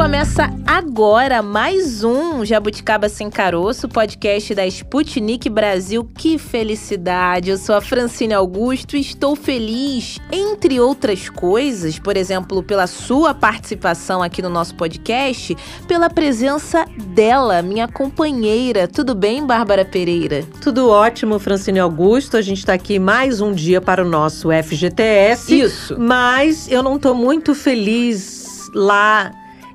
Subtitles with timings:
[0.00, 6.08] Começa agora mais um Jabuticaba Sem Caroço, podcast da Sputnik Brasil.
[6.16, 7.50] Que felicidade!
[7.50, 13.34] Eu sou a Francine Augusto e estou feliz, entre outras coisas, por exemplo, pela sua
[13.34, 15.54] participação aqui no nosso podcast,
[15.86, 18.88] pela presença dela, minha companheira.
[18.88, 20.44] Tudo bem, Bárbara Pereira?
[20.62, 22.38] Tudo ótimo, Francine Augusto.
[22.38, 25.60] A gente está aqui mais um dia para o nosso FGTS.
[25.60, 26.00] Isso.
[26.00, 29.30] Mas eu não estou muito feliz lá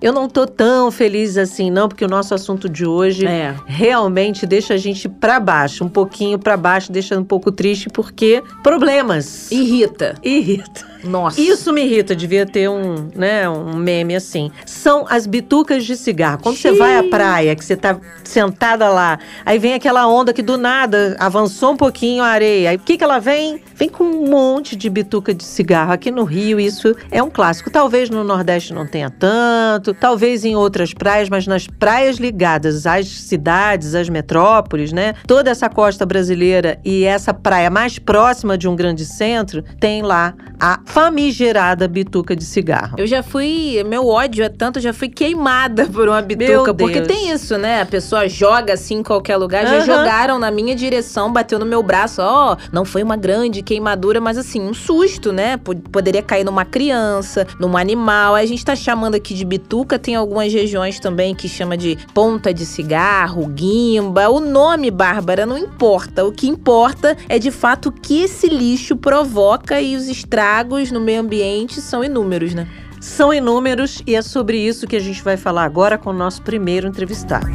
[0.06, 3.56] eu não tô tão feliz assim, não, porque o nosso assunto de hoje É.
[3.66, 8.44] realmente deixa a gente pra baixo, um pouquinho pra baixo, deixa um pouco triste, porque
[8.62, 9.50] problemas.
[9.52, 10.14] Irrita.
[10.24, 10.86] Irrita.
[11.06, 11.40] Nossa.
[11.40, 14.52] Isso me irrita, devia ter um, né, um meme assim.
[14.66, 16.40] São as bitucas de cigarro.
[16.42, 20.42] Quando você vai à praia, que você tá sentada lá, aí vem aquela onda que
[20.42, 22.72] do nada avançou um pouquinho a areia.
[22.72, 23.62] Aí o que que ela vem?
[23.76, 25.92] Vem com um monte de bituca de cigarro.
[25.92, 27.70] Aqui no Rio isso é um clássico.
[27.70, 33.08] Talvez no Nordeste não tenha tanto, talvez em outras praias, mas nas praias ligadas às
[33.08, 35.14] cidades, às metrópoles, né?
[35.28, 40.34] Toda essa costa brasileira e essa praia mais próxima de um grande centro, tem lá
[40.60, 42.96] a famigerada bituca de cigarro.
[42.98, 46.74] Eu já fui, meu ódio é tanto, eu já fui queimada por uma bituca.
[46.74, 47.82] Porque tem isso, né?
[47.82, 49.68] A pessoa joga assim em qualquer lugar.
[49.68, 52.22] Já jogaram na minha direção, bateu no meu braço.
[52.22, 55.58] Ó, não foi uma grande queimadura, mas assim, um susto, né?
[55.58, 58.34] Poderia cair numa criança, num animal.
[58.34, 60.00] A gente tá chamando aqui de bituca.
[60.00, 64.30] Tem algumas regiões também que chama de ponta de cigarro, guimba.
[64.30, 66.24] O nome, Bárbara, não importa.
[66.24, 71.00] O que importa é de fato o que esse lixo provoca e os estragos no
[71.00, 72.68] meio ambiente são inúmeros, né?
[73.00, 76.42] São inúmeros e é sobre isso que a gente vai falar agora com o nosso
[76.42, 77.46] primeiro entrevistado.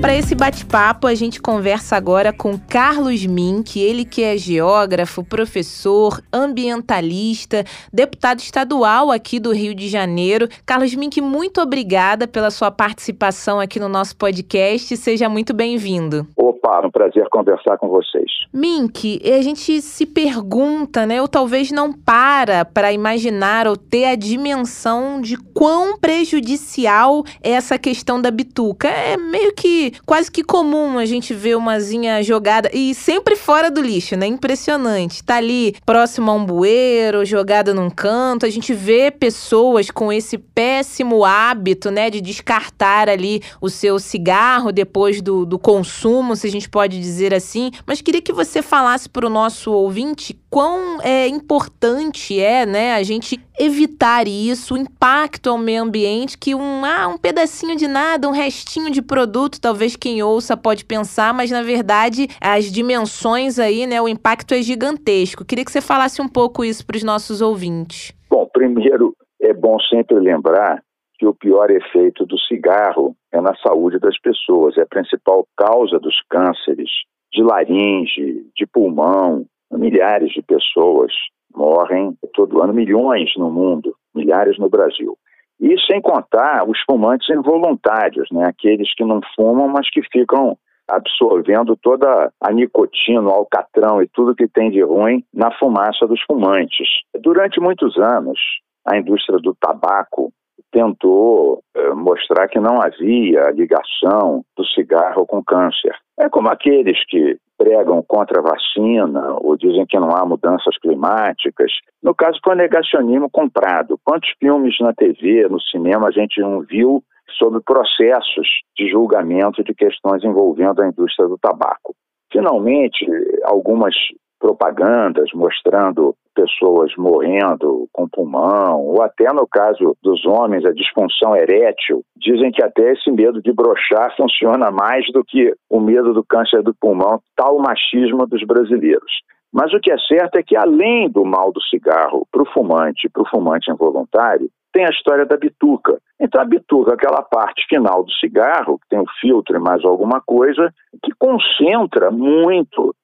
[0.00, 6.22] Para esse bate-papo, a gente conversa agora com Carlos Mink, ele que é geógrafo, professor,
[6.32, 10.48] ambientalista, deputado estadual aqui do Rio de Janeiro.
[10.64, 14.96] Carlos Mink, muito obrigada pela sua participação aqui no nosso podcast.
[14.96, 16.26] Seja muito bem-vindo.
[16.34, 18.30] Opa, um prazer conversar com vocês.
[18.52, 24.16] Mink, a gente se pergunta, né, ou talvez não para para imaginar ou ter a
[24.16, 28.88] dimensão de quão prejudicial é essa questão da bituca.
[28.88, 33.80] É meio que quase que comum a gente ver umazinha jogada e sempre fora do
[33.80, 34.26] lixo, né?
[34.26, 35.22] Impressionante.
[35.22, 38.46] Tá ali próximo a um bueiro, jogada num canto.
[38.46, 44.72] A gente vê pessoas com esse péssimo hábito, né, de descartar ali o seu cigarro
[44.72, 47.70] depois do, do consumo, se a gente pode dizer assim.
[47.86, 53.02] Mas queria que você falasse para o nosso ouvinte quão é importante é, né, a
[53.02, 58.28] gente evitar isso, o impacto ao meio ambiente que um, ah, um pedacinho de nada,
[58.28, 63.86] um restinho de produto, talvez quem ouça pode pensar, mas na verdade as dimensões aí,
[63.86, 65.44] né, o impacto é gigantesco.
[65.44, 68.12] Queria que você falasse um pouco isso para os nossos ouvintes.
[68.28, 70.82] Bom, primeiro é bom sempre lembrar
[71.18, 75.98] que o pior efeito do cigarro é na saúde das pessoas, é a principal causa
[75.98, 76.90] dos cânceres
[77.32, 79.44] de laringe, de pulmão.
[79.72, 81.12] Milhares de pessoas
[81.54, 85.16] morrem todo ano, milhões no mundo, milhares no Brasil.
[85.60, 88.46] E sem contar os fumantes involuntários, né?
[88.46, 90.56] aqueles que não fumam, mas que ficam
[90.88, 96.20] absorvendo toda a nicotina, o alcatrão e tudo que tem de ruim na fumaça dos
[96.22, 96.88] fumantes.
[97.20, 98.38] Durante muitos anos,
[98.84, 100.32] a indústria do tabaco
[100.72, 105.94] tentou eh, mostrar que não havia ligação do cigarro com câncer.
[106.20, 111.72] É como aqueles que pregam contra a vacina ou dizem que não há mudanças climáticas.
[112.02, 113.98] No caso, foi negacionismo comprado.
[114.04, 117.02] Quantos filmes na TV, no cinema, a gente não viu
[117.38, 121.94] sobre processos de julgamento de questões envolvendo a indústria do tabaco?
[122.30, 123.06] Finalmente,
[123.44, 123.94] algumas
[124.40, 132.02] propagandas mostrando pessoas morrendo com pulmão, ou até no caso dos homens, a disfunção erétil,
[132.16, 136.62] dizem que até esse medo de brochar funciona mais do que o medo do câncer
[136.62, 139.12] do pulmão, tal machismo dos brasileiros.
[139.52, 143.06] Mas o que é certo é que, além do mal do cigarro para o fumante
[143.06, 145.98] e para o fumante involuntário, tem a história da bituca.
[146.20, 150.20] Então, a bituca, aquela parte final do cigarro, que tem o filtro e mais alguma
[150.20, 150.72] coisa,
[151.02, 152.94] que concentra muito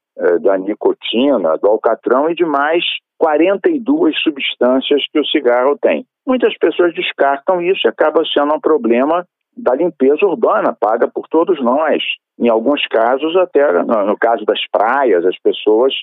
[0.40, 2.82] da nicotina, do alcatrão e de mais
[3.18, 6.06] 42 substâncias que o cigarro tem.
[6.26, 9.26] Muitas pessoas descartam isso e acaba sendo um problema
[9.56, 12.02] da limpeza urbana, paga por todos nós.
[12.38, 15.94] Em alguns casos, até no, no caso das praias, as pessoas,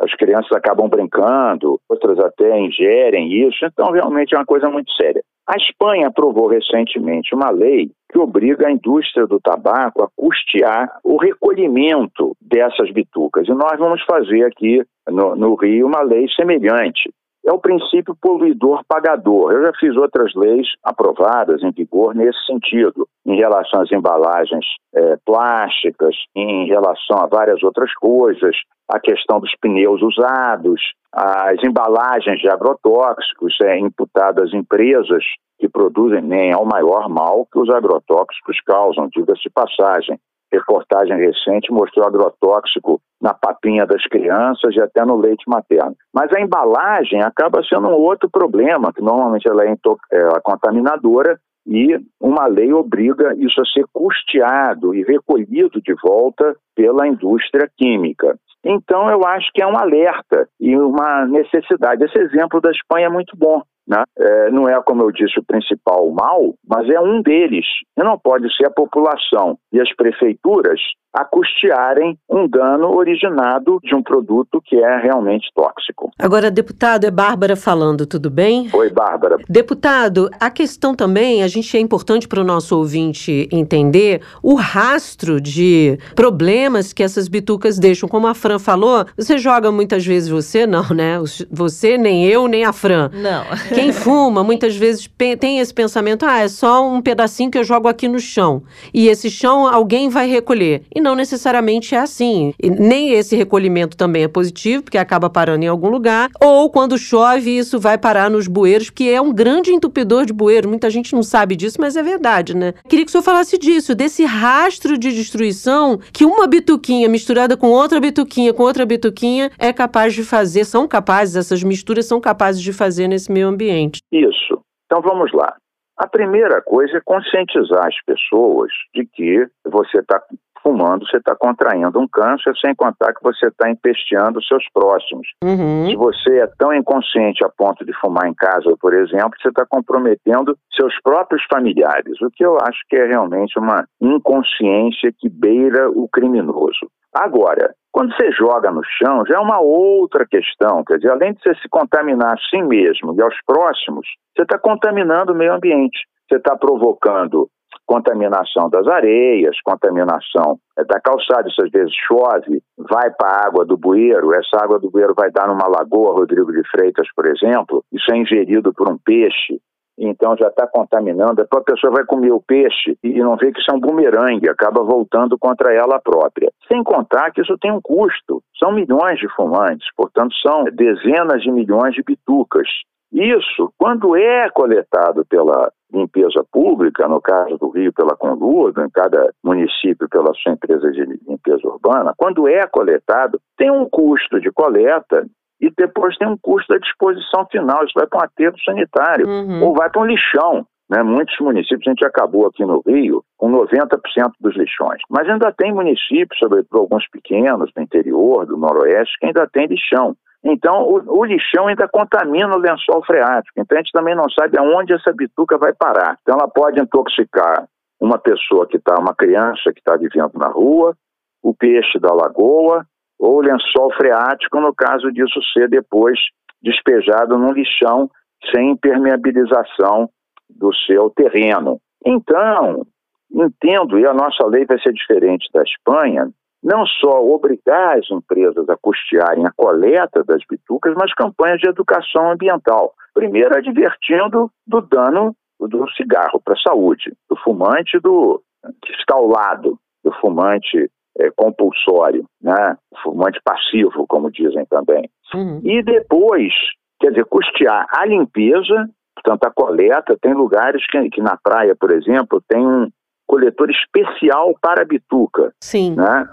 [0.00, 5.22] as crianças acabam brincando, outras até ingerem isso, então realmente é uma coisa muito séria.
[5.46, 11.16] A Espanha aprovou recentemente uma lei que obriga a indústria do tabaco a custear o
[11.16, 13.48] recolhimento dessas bitucas.
[13.48, 17.10] E nós vamos fazer aqui no, no Rio uma lei semelhante
[17.46, 19.52] é o princípio poluidor-pagador.
[19.52, 25.16] Eu já fiz outras leis aprovadas em vigor nesse sentido, em relação às embalagens é,
[25.24, 28.56] plásticas, em relação a várias outras coisas,
[28.88, 30.80] a questão dos pneus usados,
[31.12, 35.24] as embalagens de agrotóxicos é, imputadas às empresas
[35.58, 40.18] que produzem nem ao maior mal que os agrotóxicos causam, diga-se passagem
[40.52, 45.94] reportagem recente mostrou agrotóxico na papinha das crianças e até no leite materno.
[46.12, 51.96] Mas a embalagem acaba sendo um outro problema, que normalmente ela é, é contaminadora e
[52.20, 58.36] uma lei obriga isso a ser custeado e recolhido de volta pela indústria química.
[58.64, 62.04] Então, eu acho que é um alerta e uma necessidade.
[62.04, 63.62] Esse exemplo da Espanha é muito bom.
[63.86, 64.02] Né?
[64.16, 67.66] É, não é, como eu disse, o principal mal, mas é um deles.
[67.98, 70.80] E não pode ser a população e as prefeituras
[71.14, 76.10] a custearem um dano originado de um produto que é realmente tóxico.
[76.18, 78.70] Agora, deputado, é Bárbara falando, tudo bem?
[78.72, 79.36] Oi, Bárbara.
[79.46, 85.38] Deputado, a questão também, a gente é importante para o nosso ouvinte entender o rastro
[85.38, 88.08] de problemas que essas bitucas deixam.
[88.08, 91.18] Como a Fran falou, você joga muitas vezes você, não, né?
[91.50, 93.10] Você, nem eu, nem a Fran.
[93.12, 93.44] Não.
[93.74, 95.08] Quem fuma, muitas vezes
[95.38, 98.62] tem esse pensamento, ah, é só um pedacinho que eu jogo aqui no chão.
[98.92, 100.82] E esse chão alguém vai recolher.
[100.94, 102.52] E não necessariamente é assim.
[102.62, 106.30] E nem esse recolhimento também é positivo, porque acaba parando em algum lugar.
[106.40, 110.68] Ou quando chove, isso vai parar nos bueiros, que é um grande entupidor de bueiro.
[110.68, 112.74] Muita gente não sabe disso, mas é verdade, né?
[112.88, 117.68] Queria que o senhor falasse disso, desse rastro de destruição que uma bituquinha misturada com
[117.68, 122.62] outra bituquinha, com outra bituquinha, é capaz de fazer, são capazes, essas misturas são capazes
[122.62, 124.00] de fazer nesse meio ambiente.
[124.10, 124.62] Isso.
[124.86, 125.54] Então vamos lá.
[125.98, 130.20] A primeira coisa é conscientizar as pessoas de que você está
[130.62, 135.26] fumando, você está contraindo um câncer, sem contar que você está empesteando seus próximos.
[135.42, 135.86] Uhum.
[135.88, 139.66] Se você é tão inconsciente a ponto de fumar em casa, por exemplo, você está
[139.66, 145.90] comprometendo seus próprios familiares, o que eu acho que é realmente uma inconsciência que beira
[145.90, 146.88] o criminoso.
[147.14, 150.82] Agora, quando você joga no chão, já é uma outra questão.
[150.82, 154.58] Quer dizer, além de você se contaminar a si mesmo e aos próximos, você está
[154.58, 155.98] contaminando o meio ambiente.
[156.26, 157.50] Você está provocando
[157.92, 163.66] contaminação das areias, contaminação é, da calçada, isso às vezes chove, vai para a água
[163.66, 167.84] do bueiro, essa água do bueiro vai dar numa lagoa, Rodrigo de Freitas, por exemplo,
[167.92, 169.60] isso é ingerido por um peixe,
[169.98, 173.70] então já está contaminando, a pessoa vai comer o peixe e não vê que isso
[173.70, 176.50] é um bumerangue, acaba voltando contra ela própria.
[176.72, 181.52] Sem contar que isso tem um custo, são milhões de fumantes, portanto são dezenas de
[181.52, 182.66] milhões de bitucas.
[183.12, 189.32] Isso, quando é coletado pela limpeza pública, no caso do Rio pela Conludo, em cada
[189.44, 195.26] município pela sua empresa de limpeza urbana, quando é coletado, tem um custo de coleta
[195.60, 197.84] e depois tem um custo da disposição final.
[197.84, 199.64] Isso vai para um aterro sanitário uhum.
[199.64, 200.66] ou vai para um lixão.
[200.90, 201.02] Né?
[201.02, 205.00] Muitos municípios, a gente acabou aqui no Rio com 90% dos lixões.
[205.08, 210.14] Mas ainda tem municípios, sobretudo alguns pequenos, do interior, do noroeste, que ainda tem lixão.
[210.44, 213.60] Então, o, o, lixão ainda contamina o lençol freático.
[213.60, 216.18] Então, a gente também não sabe aonde essa bituca vai parar.
[216.22, 217.68] Então, ela pode intoxicar
[218.00, 220.96] uma pessoa que está, uma criança que está vivendo na rua,
[221.40, 222.84] o peixe da lagoa,
[223.18, 226.18] ou o lençol freático, no caso disso ser depois
[226.60, 228.10] despejado num lixão
[228.52, 230.10] sem impermeabilização
[230.50, 231.80] do seu terreno.
[232.04, 232.84] Então,
[233.32, 236.28] entendo, e a nossa lei vai ser diferente da Espanha,
[236.62, 242.30] não só obrigar as empresas a custearem a coleta das bitucas, mas campanhas de educação
[242.30, 242.94] ambiental.
[243.14, 248.42] Primeiro, advertindo do dano do cigarro para a saúde, do fumante do,
[248.84, 252.76] que está ao lado do fumante é, compulsório, né?
[253.02, 255.08] fumante passivo, como dizem também.
[255.34, 255.60] Uhum.
[255.62, 256.52] E depois,
[257.00, 260.16] quer dizer, custear a limpeza, portanto, a coleta.
[260.20, 262.88] Tem lugares que, que na praia, por exemplo, tem um
[263.32, 265.54] coletor especial para a bituca.
[265.58, 265.94] Sim.
[265.96, 266.28] Né?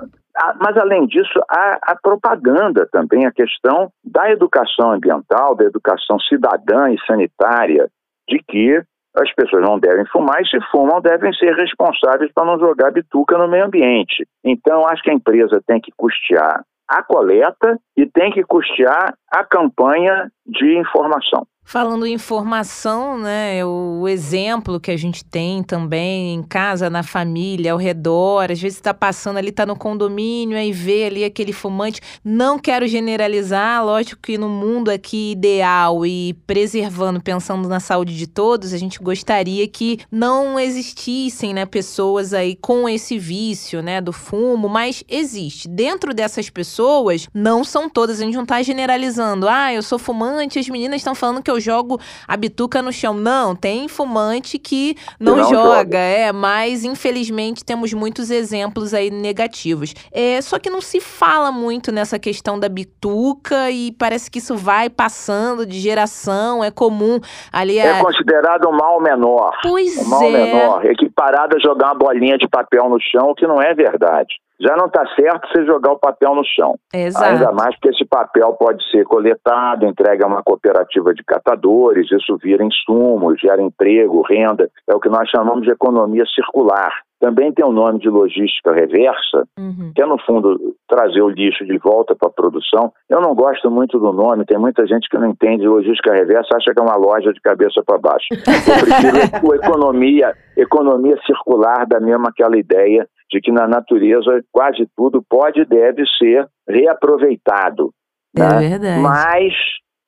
[0.60, 6.92] Mas, além disso, a, a, propaganda também, a questão da educação ambiental, da educação cidadã
[6.92, 7.90] e sanitária,
[8.28, 8.84] de que
[9.16, 13.38] as pessoas não devem fumar e, se fumam, devem ser responsáveis para não jogar bituca
[13.38, 14.28] no meio ambiente.
[14.44, 19.44] Então, acho que a empresa tem que custear a coleta e tem que custear a
[19.46, 21.46] campanha de informação.
[21.72, 27.74] Falando em informação, né, o exemplo que a gente tem também em casa, na família,
[27.74, 32.02] ao redor, às vezes está passando ali, está no condomínio, aí vê ali aquele fumante.
[32.26, 38.26] Não quero generalizar, lógico que no mundo aqui ideal e preservando, pensando na saúde de
[38.26, 44.12] todos, a gente gostaria que não existissem, né, pessoas aí com esse vício, né, do
[44.12, 45.68] fumo, mas existe.
[45.68, 49.48] Dentro dessas pessoas, não são todas, a gente não está generalizando.
[49.48, 53.14] Ah, eu sou fumante, as meninas estão falando que eu jogo a bituca no chão.
[53.14, 59.10] Não, tem fumante que não, não joga, joga, é, mas infelizmente temos muitos exemplos aí
[59.10, 59.94] negativos.
[60.12, 64.56] É, só que não se fala muito nessa questão da bituca e parece que isso
[64.56, 67.20] vai passando de geração, é comum
[67.52, 67.78] ali.
[67.78, 68.04] É a...
[68.04, 69.52] considerado um mal menor.
[69.62, 70.32] Pois um mal é.
[70.32, 74.36] menor, equiparado a jogar uma bolinha de papel no chão, o que não é verdade
[74.60, 76.76] já não está certo você jogar o papel no chão.
[76.94, 77.26] Exato.
[77.26, 82.38] Ainda mais porque esse papel pode ser coletado, entregue a uma cooperativa de catadores, isso
[82.38, 84.70] vira insumo, gera emprego, renda.
[84.88, 86.92] É o que nós chamamos de economia circular.
[87.20, 89.92] Também tem o nome de logística reversa, uhum.
[89.94, 92.94] que é, no fundo, trazer o lixo de volta para a produção.
[93.10, 96.74] Eu não gosto muito do nome, tem muita gente que não entende logística reversa, acha
[96.74, 98.26] que é uma loja de cabeça para baixo.
[98.32, 105.24] Eu prefiro economia, economia circular, da mesma aquela ideia de que na natureza quase tudo
[105.28, 107.94] pode e deve ser reaproveitado.
[108.36, 108.70] É né?
[108.70, 109.02] verdade.
[109.02, 109.54] Mas,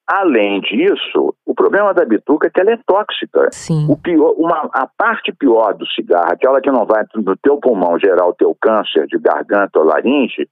[0.07, 3.49] além disso, o problema da bituca é que ela é tóxica.
[3.51, 3.87] Sim.
[3.89, 7.99] O pior, uma, a parte pior do cigarro, aquela que não vai no teu pulmão
[7.99, 10.47] gerar o teu câncer de garganta ou laringe,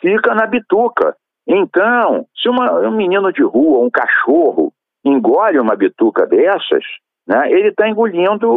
[0.00, 1.16] fica na bituca.
[1.46, 4.72] Então, se uma, um menino de rua, um cachorro,
[5.04, 6.84] engole uma bituca dessas,
[7.26, 8.50] né, ele está engolindo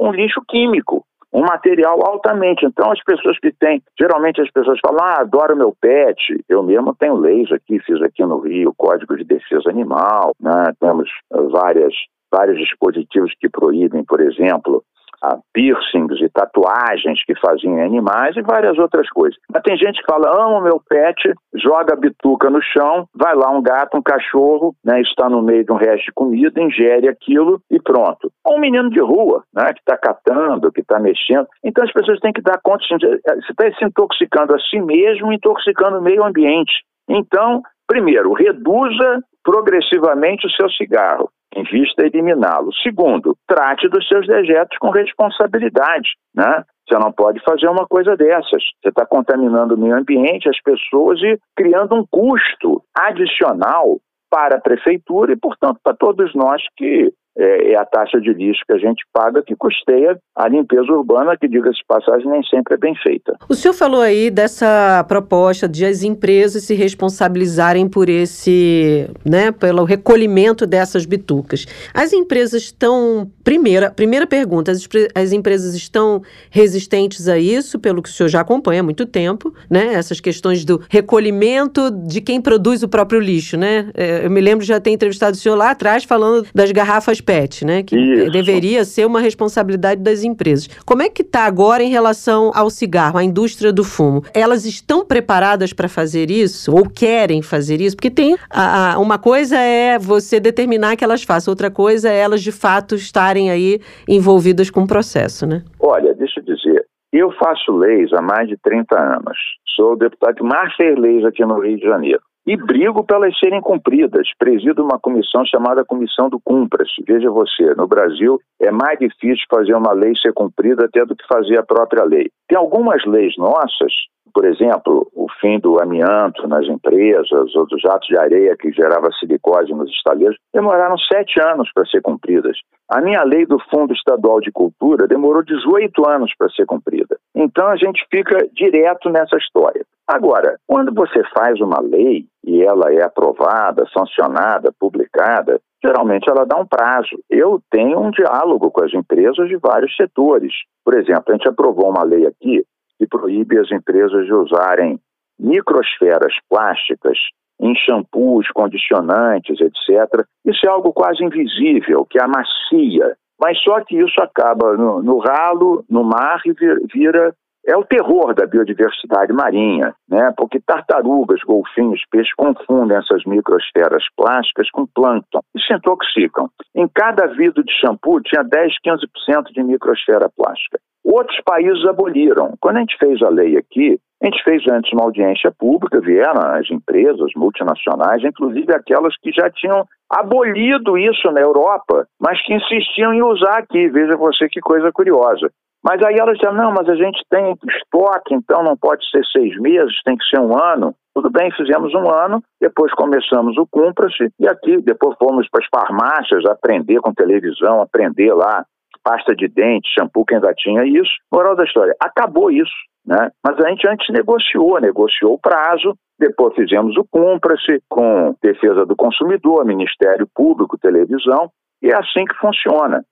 [0.00, 2.64] um lixo químico um material altamente.
[2.64, 6.44] Então, as pessoas que têm, geralmente as pessoas falam, ah, adoro meu pet.
[6.48, 10.72] Eu mesmo tenho leis aqui, fiz aqui no Rio, Código de Defesa Animal, né?
[10.80, 11.10] temos
[11.50, 11.92] várias,
[12.30, 14.84] vários dispositivos que proíbem, por exemplo,
[15.22, 19.38] a piercings e tatuagens que faziam em animais e várias outras coisas.
[19.52, 23.50] Mas tem gente que fala, amo meu pet, joga a bituca no chão, vai lá
[23.50, 27.60] um gato, um cachorro, né, está no meio de um resto de comida, ingere aquilo
[27.70, 28.30] e pronto.
[28.44, 31.46] Ou um menino de rua, né, que está catando, que está mexendo.
[31.62, 33.06] Então as pessoas têm que dar conta, você
[33.50, 36.72] está se intoxicando a si mesmo, intoxicando o meio ambiente.
[37.08, 42.72] Então, primeiro, reduza progressivamente o seu cigarro em vista de eliminá-lo.
[42.82, 46.64] Segundo, trate dos seus dejetos com responsabilidade, né?
[46.86, 48.62] Você não pode fazer uma coisa dessas.
[48.82, 53.98] Você está contaminando o meio ambiente, as pessoas e criando um custo adicional
[54.30, 58.62] para a prefeitura e, portanto, para todos nós que é, é, a taxa de lixo
[58.66, 62.76] que a gente paga que custeia a limpeza urbana, que, diga-se passagem, nem sempre é
[62.76, 63.36] bem feita.
[63.48, 69.84] O senhor falou aí dessa proposta de as empresas se responsabilizarem por esse, né, pelo
[69.84, 71.66] recolhimento dessas bitucas.
[71.92, 78.08] As empresas estão, primeira, primeira pergunta, as, as empresas estão resistentes a isso, pelo que
[78.08, 82.82] o senhor já acompanha há muito tempo, né, essas questões do recolhimento de quem produz
[82.82, 83.90] o próprio lixo, né?
[83.94, 87.20] É, eu me lembro de já ter entrevistado o senhor lá atrás falando das garrafas
[87.24, 87.82] PET, né?
[87.82, 88.30] Que Isso.
[88.30, 90.68] deveria ser uma responsabilidade das empresas.
[90.84, 94.22] Como é que está agora em relação ao cigarro, à indústria do fumo?
[94.34, 97.96] Elas estão preparadas para fazer isso ou querem fazer isso?
[97.96, 102.18] Porque tem a, a, uma coisa é você determinar que elas façam, outra coisa é
[102.18, 105.62] elas de fato estarem aí envolvidas com o processo, né?
[105.80, 109.38] Olha, deixa eu dizer, eu faço leis há mais de 30 anos.
[109.74, 113.36] Sou o deputado que mais fez leis aqui no Rio de Janeiro e brigo pelas
[113.38, 114.28] serem cumpridas.
[114.38, 117.02] Presido uma comissão chamada Comissão do Cumpra-se.
[117.06, 121.26] Veja você, no Brasil é mais difícil fazer uma lei ser cumprida até do que
[121.26, 122.30] fazer a própria lei.
[122.48, 123.92] Tem algumas leis nossas,
[124.34, 129.08] por exemplo, o fim do amianto nas empresas, ou dos jatos de areia que gerava
[129.20, 132.58] silicose nos estaleiros, demoraram sete anos para ser cumpridas.
[132.90, 137.16] A minha lei do Fundo Estadual de Cultura demorou 18 anos para ser cumprida.
[137.34, 139.86] Então a gente fica direto nessa história.
[140.06, 146.56] Agora, quando você faz uma lei e ela é aprovada, sancionada, publicada, geralmente ela dá
[146.56, 147.16] um prazo.
[147.30, 150.52] Eu tenho um diálogo com as empresas de vários setores.
[150.84, 152.64] Por exemplo, a gente aprovou uma lei aqui
[152.98, 154.98] que proíbe as empresas de usarem
[155.38, 157.18] microsferas plásticas
[157.60, 160.24] em shampoos, condicionantes, etc.
[160.44, 163.16] Isso é algo quase invisível, que amacia.
[163.40, 166.52] Mas só que isso acaba no, no ralo, no mar e
[166.92, 167.34] vira
[167.66, 170.32] é o terror da biodiversidade marinha, né?
[170.36, 176.48] porque tartarugas, golfinhos, peixes confundem essas microsferas plásticas com plâncton e se intoxicam.
[176.74, 180.78] Em cada vidro de shampoo tinha 10, 15% de microsfera plástica.
[181.04, 182.54] Outros países aboliram.
[182.60, 186.40] Quando a gente fez a lei aqui, a gente fez antes uma audiência pública, vieram
[186.54, 193.12] as empresas multinacionais, inclusive aquelas que já tinham abolido isso na Europa, mas que insistiam
[193.12, 193.88] em usar aqui.
[193.88, 195.50] Veja você que coisa curiosa.
[195.84, 199.54] Mas aí ela disseram, não, mas a gente tem estoque, então não pode ser seis
[199.60, 200.94] meses, tem que ser um ano.
[201.14, 205.68] Tudo bem, fizemos um ano, depois começamos o Cumpra-se, e aqui depois fomos para as
[205.68, 208.64] farmácias aprender com televisão, aprender lá
[209.04, 211.12] pasta de dente, shampoo que ainda tinha isso.
[211.30, 212.72] Moral da história, acabou isso,
[213.06, 213.30] né?
[213.46, 218.96] Mas a gente antes negociou, negociou o prazo, depois fizemos o Cumpra-se com defesa do
[218.96, 221.50] consumidor, Ministério Público, televisão,
[221.82, 223.04] e é assim que funciona.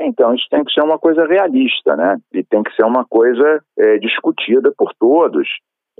[0.00, 2.16] Então, isso tem que ser uma coisa realista, né?
[2.32, 5.48] E tem que ser uma coisa é, discutida por todos.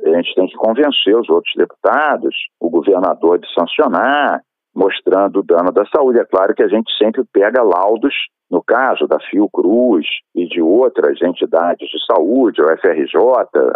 [0.05, 4.41] A gente tem que convencer os outros deputados, o governador de sancionar,
[4.75, 6.21] mostrando o dano da saúde.
[6.21, 8.15] É claro que a gente sempre pega laudos,
[8.49, 13.19] no caso da Fiocruz e de outras entidades de saúde, o FRJ,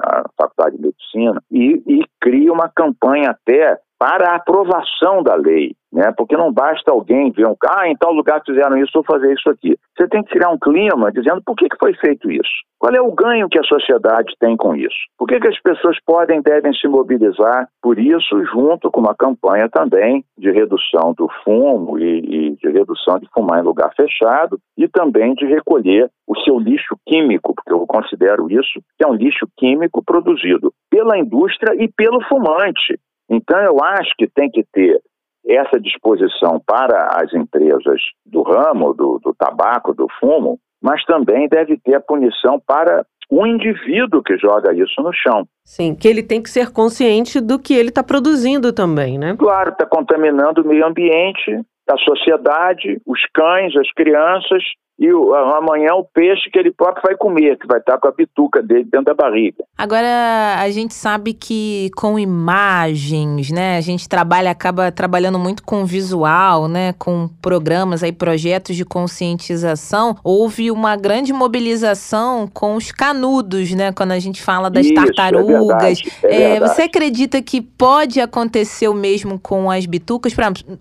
[0.03, 5.77] a Faculdade de Medicina, e, e cria uma campanha até para a aprovação da lei,
[5.93, 6.13] né?
[6.17, 9.49] Porque não basta alguém ver um ah, em tal lugar fizeram isso, vou fazer isso
[9.49, 9.79] aqui.
[9.97, 12.51] Você tem que criar um clima dizendo por que, que foi feito isso.
[12.81, 14.97] Qual é o ganho que a sociedade tem com isso?
[15.17, 19.69] Por que, que as pessoas podem devem se mobilizar por isso, junto com uma campanha
[19.69, 24.89] também de redução do fumo e, e de redução de fumar em lugar fechado e
[24.89, 29.47] também de recolher o seu lixo químico, porque eu considero isso que é um lixo
[29.57, 32.99] químico produzido pela indústria e pelo fumante.
[33.33, 35.01] Então, eu acho que tem que ter
[35.49, 41.79] essa disposição para as empresas do ramo, do, do tabaco, do fumo, mas também deve
[41.79, 45.47] ter a punição para o indivíduo que joga isso no chão.
[45.65, 49.35] Sim, que ele tem que ser consciente do que ele está produzindo também, né?
[49.39, 51.59] Claro, está contaminando o meio ambiente,
[51.89, 54.63] a sociedade, os cães, as crianças
[54.99, 58.13] e o, amanhã o peixe que ele próprio vai comer, que vai estar com a
[58.13, 59.65] bituca dele dentro da barriga.
[59.77, 65.85] Agora, a gente sabe que com imagens, né, a gente trabalha, acaba trabalhando muito com
[65.85, 70.17] visual, né, com programas aí, projetos de conscientização.
[70.23, 75.99] Houve uma grande mobilização com os canudos, né, quando a gente fala das Isso, tartarugas.
[76.01, 80.35] É verdade, é é, você acredita que pode acontecer o mesmo com as bitucas?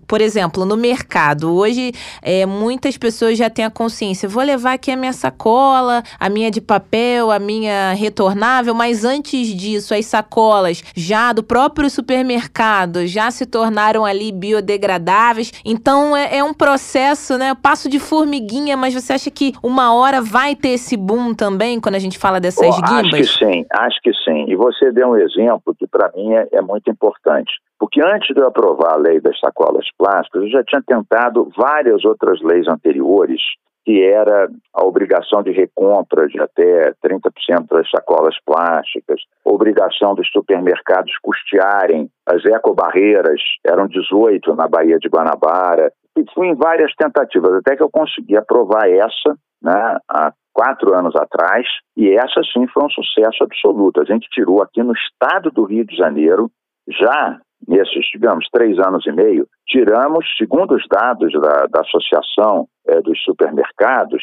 [0.06, 4.28] Por exemplo, no mercado, hoje é, muitas pessoas já têm a consciência consciência.
[4.28, 9.48] Vou levar aqui a minha sacola, a minha de papel, a minha retornável, mas antes
[9.48, 15.52] disso, as sacolas já do próprio supermercado já se tornaram ali biodegradáveis.
[15.64, 17.54] Então é, é um processo, né?
[17.54, 21.94] Passo de formiguinha, mas você acha que uma hora vai ter esse boom também quando
[21.94, 23.20] a gente fala dessas oh, guimbas?
[23.20, 24.46] Acho que sim, acho que sim.
[24.48, 27.52] E você deu um exemplo que para mim é, é muito importante.
[27.82, 32.04] Porque antes de eu aprovar a lei das sacolas plásticas, eu já tinha tentado várias
[32.04, 33.40] outras leis anteriores
[33.84, 41.12] que era a obrigação de recompra de até 30% das sacolas plásticas, obrigação dos supermercados
[41.20, 47.74] custearem as ecobarreiras, eram 18 na Baía de Guanabara, e fui em várias tentativas, até
[47.74, 51.66] que eu consegui aprovar essa, né, há quatro anos atrás,
[51.96, 54.00] e essa sim foi um sucesso absoluto.
[54.00, 56.48] A gente tirou aqui no estado do Rio de Janeiro,
[56.88, 63.00] já nesses, digamos, três anos e meio, tiramos, segundo os dados da, da Associação é,
[63.00, 64.22] dos Supermercados,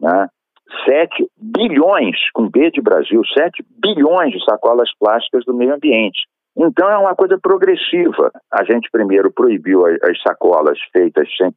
[0.00, 0.28] né,
[0.86, 6.18] 7 bilhões, com B de Brasil, 7 bilhões de sacolas plásticas do meio ambiente.
[6.56, 8.30] Então é uma coisa progressiva.
[8.52, 11.52] A gente primeiro proibiu as sacolas feitas 100%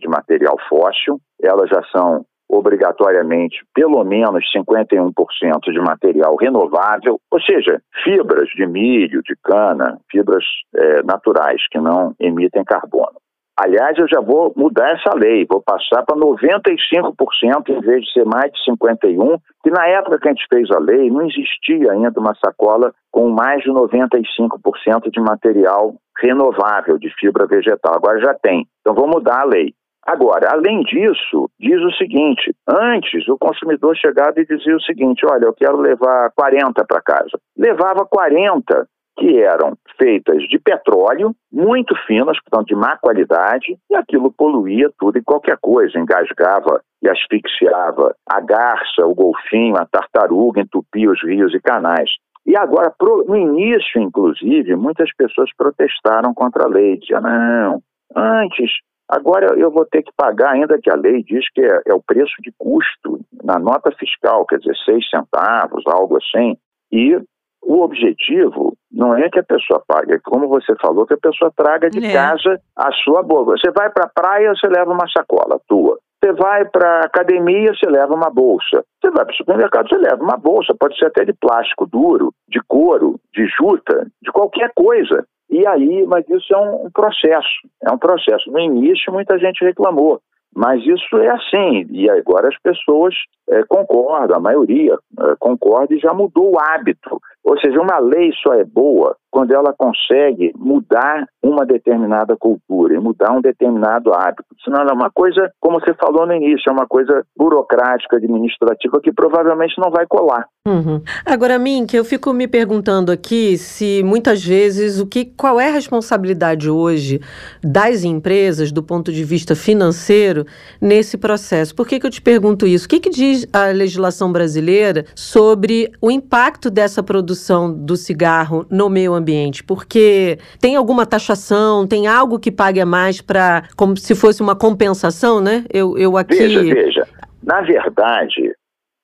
[0.00, 7.80] de material fóssil, elas já são obrigatoriamente pelo menos 51% de material renovável, ou seja,
[8.02, 10.44] fibras de milho, de cana, fibras
[10.76, 13.18] é, naturais que não emitem carbono.
[13.56, 18.24] Aliás, eu já vou mudar essa lei, vou passar para 95% em vez de ser
[18.24, 22.18] mais de 51%, que na época que a gente fez a lei não existia ainda
[22.18, 27.94] uma sacola com mais de 95% de material renovável de fibra vegetal.
[27.94, 28.66] Agora já tem.
[28.80, 29.72] Então vou mudar a lei.
[30.06, 35.46] Agora, além disso, diz o seguinte: antes o consumidor chegava e dizia o seguinte: olha,
[35.46, 37.38] eu quero levar 40 para casa.
[37.56, 38.86] Levava 40
[39.16, 45.16] que eram feitas de petróleo, muito finas, portanto de má qualidade, e aquilo poluía tudo
[45.18, 51.54] e qualquer coisa, engasgava e asfixiava a garça, o golfinho, a tartaruga, entupia os rios
[51.54, 52.10] e canais.
[52.46, 57.80] E agora, no início, inclusive, muitas pessoas protestaram contra a lei, diziam, não,
[58.14, 58.70] antes
[59.08, 62.02] Agora eu vou ter que pagar, ainda que a lei diz que é, é o
[62.02, 66.56] preço de custo na nota fiscal, quer dizer, seis centavos, algo assim.
[66.90, 67.14] E
[67.62, 71.52] o objetivo não é que a pessoa pague, é como você falou, que a pessoa
[71.54, 72.12] traga de é.
[72.12, 73.56] casa a sua bolsa.
[73.58, 75.98] Você vai para a praia, você leva uma sacola tua.
[76.24, 78.82] Você vai para a academia, você leva uma bolsa.
[78.98, 80.74] Você vai para o supermercado, você leva uma bolsa.
[80.74, 85.26] Pode ser até de plástico duro, de couro, de juta, de qualquer coisa.
[85.50, 88.50] E aí, mas isso é um, um processo, é um processo.
[88.50, 90.18] No início, muita gente reclamou,
[90.56, 93.14] mas isso é assim, e agora as pessoas
[93.50, 97.20] é, concordam, a maioria é, concorda e já mudou o hábito.
[97.44, 102.98] Ou seja, uma lei só é boa quando ela consegue mudar uma determinada cultura e
[103.00, 104.44] mudar um determinado hábito.
[104.64, 109.00] Senão ela é uma coisa, como você falou no início, é uma coisa burocrática, administrativa,
[109.02, 110.46] que provavelmente não vai colar.
[110.66, 111.02] Uhum.
[111.26, 115.72] Agora, Mink, eu fico me perguntando aqui se muitas vezes o que, qual é a
[115.72, 117.20] responsabilidade hoje
[117.62, 120.46] das empresas do ponto de vista financeiro
[120.80, 121.74] nesse processo.
[121.74, 122.86] Por que, que eu te pergunto isso?
[122.86, 127.33] O que, que diz a legislação brasileira sobre o impacto dessa produção?
[127.34, 129.62] Produção do cigarro no meio ambiente?
[129.64, 134.56] Porque tem alguma taxação, tem algo que pague a mais para, como se fosse uma
[134.56, 135.64] compensação, né?
[135.72, 136.36] Eu, eu aqui.
[136.36, 137.08] Veja, veja.
[137.42, 138.54] Na verdade,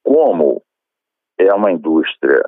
[0.03, 0.63] como
[1.39, 2.41] é uma indústria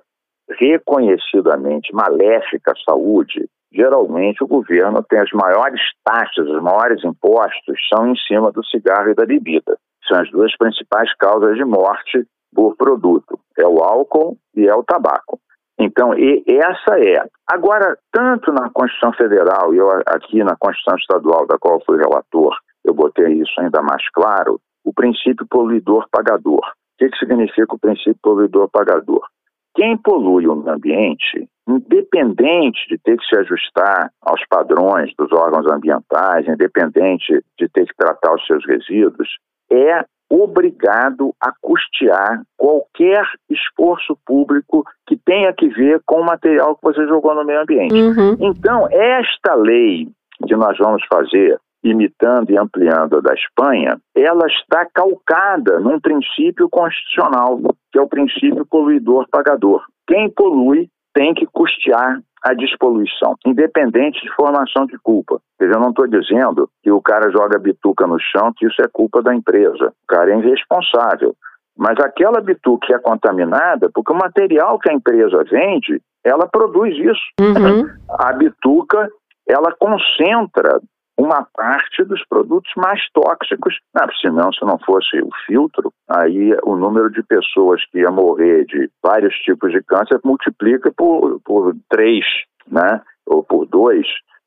[0.59, 8.07] reconhecidamente maléfica à saúde, geralmente o governo tem as maiores taxas, os maiores impostos são
[8.07, 9.77] em cima do cigarro e da bebida.
[10.07, 13.39] São as duas principais causas de morte por produto.
[13.59, 15.41] É o álcool e é o tabaco.
[15.79, 17.25] Então, e essa é.
[17.51, 22.57] Agora, tanto na Constituição Federal e eu aqui na Constituição Estadual, da qual fui relator,
[22.85, 26.61] eu botei isso ainda mais claro, o princípio poluidor-pagador.
[26.61, 29.27] O que, que significa o princípio poluidor-pagador?
[29.75, 35.67] Quem polui o meio ambiente, independente de ter que se ajustar aos padrões dos órgãos
[35.67, 39.29] ambientais, independente de ter que tratar os seus resíduos,
[39.71, 46.83] é obrigado a custear qualquer esforço público que tenha que ver com o material que
[46.83, 47.95] você jogou no meio ambiente.
[47.95, 48.37] Uhum.
[48.41, 50.09] Então, esta lei
[50.47, 56.69] que nós vamos fazer, imitando e ampliando a da Espanha, ela está calcada num princípio
[56.71, 57.61] constitucional,
[57.93, 59.85] que é o princípio poluidor-pagador.
[60.07, 65.41] Quem polui tem que custear a despoluição, independente de formação de culpa.
[65.59, 68.83] Quer dizer, eu não estou dizendo que o cara joga bituca no chão, que isso
[68.83, 69.93] é culpa da empresa.
[70.03, 71.35] O cara é irresponsável.
[71.77, 76.95] Mas aquela bituca que é contaminada, porque o material que a empresa vende, ela produz
[76.97, 77.21] isso.
[77.41, 77.89] Uhum.
[78.09, 79.09] A bituca,
[79.49, 80.81] ela concentra
[81.23, 83.79] uma parte dos produtos mais tóxicos.
[83.95, 88.65] Ah, senão, se não fosse o filtro, aí o número de pessoas que ia morrer
[88.67, 92.25] de vários tipos de câncer multiplica por, por três,
[92.67, 93.01] né?
[93.25, 94.07] Ou por dois.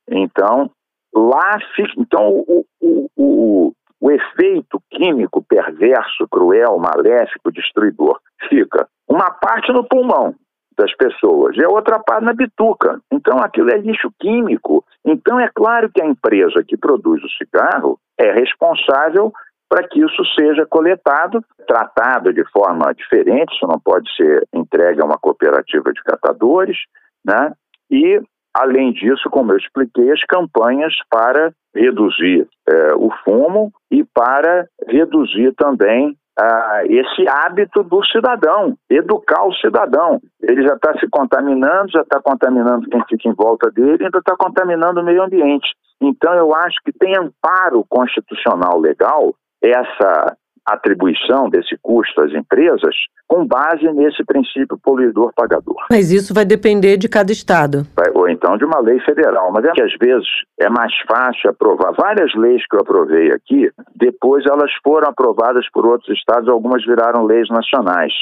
[0.10, 0.70] Então,
[1.16, 1.94] lá fica.
[1.98, 9.88] Então, o, o, o, o efeito químico perverso, cruel, maléfico, destruidor fica uma parte no
[9.88, 10.36] pulmão,
[10.78, 13.00] das pessoas, e a outra parte na bituca.
[13.12, 14.84] Então aquilo é lixo químico.
[15.06, 19.32] Então é claro que a empresa que produz o cigarro é responsável
[19.70, 25.06] para que isso seja coletado, tratado de forma diferente, isso não pode ser entregue a
[25.06, 26.78] uma cooperativa de catadores,
[27.26, 27.52] né?
[27.90, 28.22] E
[28.54, 35.54] além disso, como eu expliquei, as campanhas para reduzir é, o fumo e para reduzir
[35.56, 40.22] também ah, esse hábito do cidadão, educar o cidadão.
[40.42, 44.36] Ele já está se contaminando, já está contaminando quem fica em volta dele, ainda está
[44.38, 45.68] contaminando o meio ambiente.
[46.02, 52.96] Então, eu acho que tem amparo constitucional legal essa atribuição desse custo às empresas
[53.28, 55.76] com base nesse princípio poluidor-pagador.
[55.90, 57.86] Mas isso vai depender de cada estado.
[58.14, 59.52] Ou então de uma lei federal.
[59.52, 60.28] Mas é que às vezes
[60.60, 61.94] é mais fácil aprovar.
[61.94, 67.26] Várias leis que eu aprovei aqui, depois elas foram aprovadas por outros estados, algumas viraram
[67.26, 68.14] leis nacionais.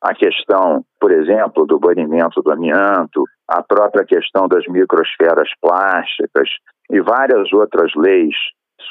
[0.00, 6.48] A questão, por exemplo, do banimento do amianto, a própria questão das microsferas plásticas
[6.90, 8.34] e várias outras leis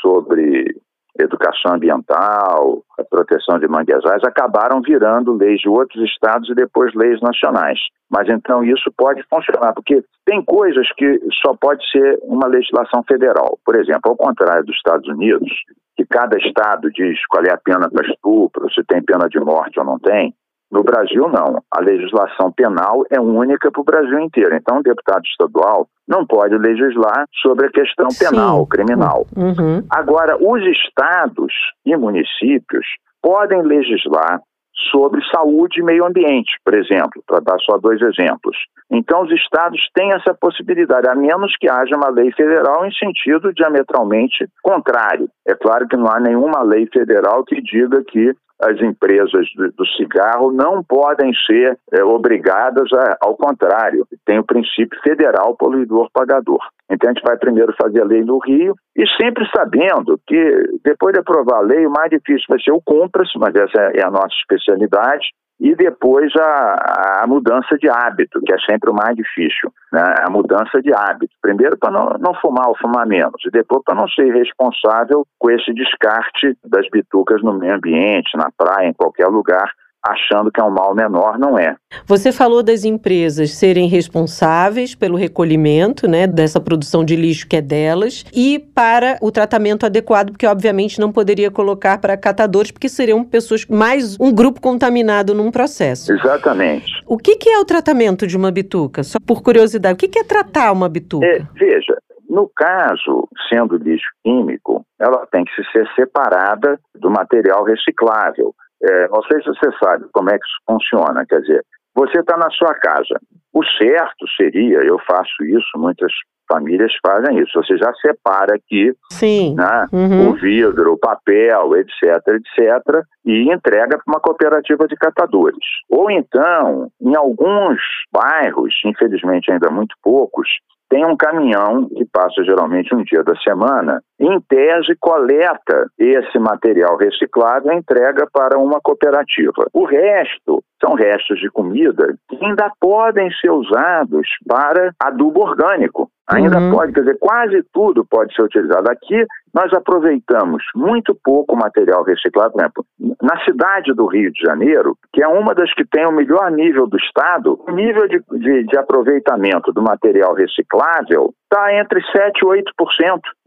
[0.02, 0.76] sobre
[1.24, 7.20] educação ambiental, a proteção de manguezais, acabaram virando leis de outros estados e depois leis
[7.22, 7.80] nacionais.
[8.10, 13.58] Mas então isso pode funcionar, porque tem coisas que só pode ser uma legislação federal.
[13.66, 15.50] Por exemplo, ao contrário dos Estados Unidos,
[15.96, 19.80] que cada estado diz qual é a pena para estupro, se tem pena de morte
[19.80, 20.34] ou não tem,
[20.72, 21.62] no Brasil, não.
[21.70, 24.56] A legislação penal é única para o Brasil inteiro.
[24.56, 28.70] Então, o deputado estadual não pode legislar sobre a questão penal, Sim.
[28.70, 29.28] criminal.
[29.36, 29.86] Uhum.
[29.90, 31.54] Agora, os estados
[31.86, 32.86] e municípios
[33.22, 34.42] podem legislar
[34.90, 38.58] sobre saúde e meio ambiente, por exemplo, para dar só dois exemplos.
[38.90, 43.54] Então, os estados têm essa possibilidade, a menos que haja uma lei federal em sentido
[43.54, 45.30] diametralmente contrário.
[45.48, 50.52] É claro que não há nenhuma lei federal que diga que as empresas do, cigarro
[50.52, 56.60] não podem ser é, obrigadas a, ao contrário, tem o princípio federal poluidor-pagador.
[56.90, 61.14] Então a gente vai primeiro fazer a lei no Rio e sempre sabendo que depois
[61.14, 64.12] de aprovar a lei, o mais difícil vai ser o cumpra-se, mas essa é a
[64.12, 65.28] nossa especialidade,
[65.62, 70.04] e depois a, a mudança de hábito, que é sempre o mais difícil, né?
[70.20, 71.36] a mudança de hábito.
[71.40, 75.52] Primeiro para não, não fumar ou fumar menos, e depois para não ser responsável com
[75.52, 79.72] esse descarte das bitucas no meio ambiente, na praia, em qualquer lugar,
[80.04, 81.76] achando que é um mal menor, não é.
[82.06, 87.62] Você falou das empresas serem responsáveis pelo recolhimento, né, dessa produção de lixo que é
[87.62, 93.24] delas e para o tratamento adequado, porque obviamente não poderia colocar para catadores, porque seriam
[93.24, 96.12] pessoas mais um grupo contaminado num processo.
[96.12, 96.92] Exatamente.
[97.06, 99.04] O que, que é o tratamento de uma bituca?
[99.04, 101.26] Só por curiosidade, o que, que é tratar uma bituca?
[101.26, 101.98] É, veja,
[102.30, 108.56] no caso, sendo lixo químico, ela tem que ser separada do material reciclável.
[108.84, 111.26] É, não sei se você sabe como é que isso funciona.
[111.26, 113.20] Quer dizer, você está na sua casa.
[113.54, 116.12] O certo seria, eu faço isso, muitas
[116.52, 117.52] famílias fazem isso.
[117.56, 119.56] Você já separa aqui Sim.
[119.56, 120.30] Né, uhum.
[120.30, 125.66] o vidro, o papel, etc, etc, e entrega para uma cooperativa de catadores.
[125.90, 127.80] Ou então, em alguns
[128.12, 130.48] bairros, infelizmente ainda muito poucos,
[130.92, 136.98] tem um caminhão que passa geralmente um dia da semana, em tese coleta esse material
[136.98, 139.68] reciclado e entrega para uma cooperativa.
[139.72, 146.10] O resto são restos de comida que ainda podem ser usados para adubo orgânico.
[146.30, 146.72] Ainda Uhum.
[146.72, 148.90] pode, quer dizer, quase tudo pode ser utilizado.
[148.90, 152.54] Aqui nós aproveitamos muito pouco material reciclado.
[152.54, 152.86] Por exemplo,
[153.22, 156.88] na cidade do Rio de Janeiro, que é uma das que tem o melhor nível
[156.88, 162.46] do Estado, o nível de, de, de aproveitamento do material reciclável está entre 7% e
[162.46, 162.64] 8%.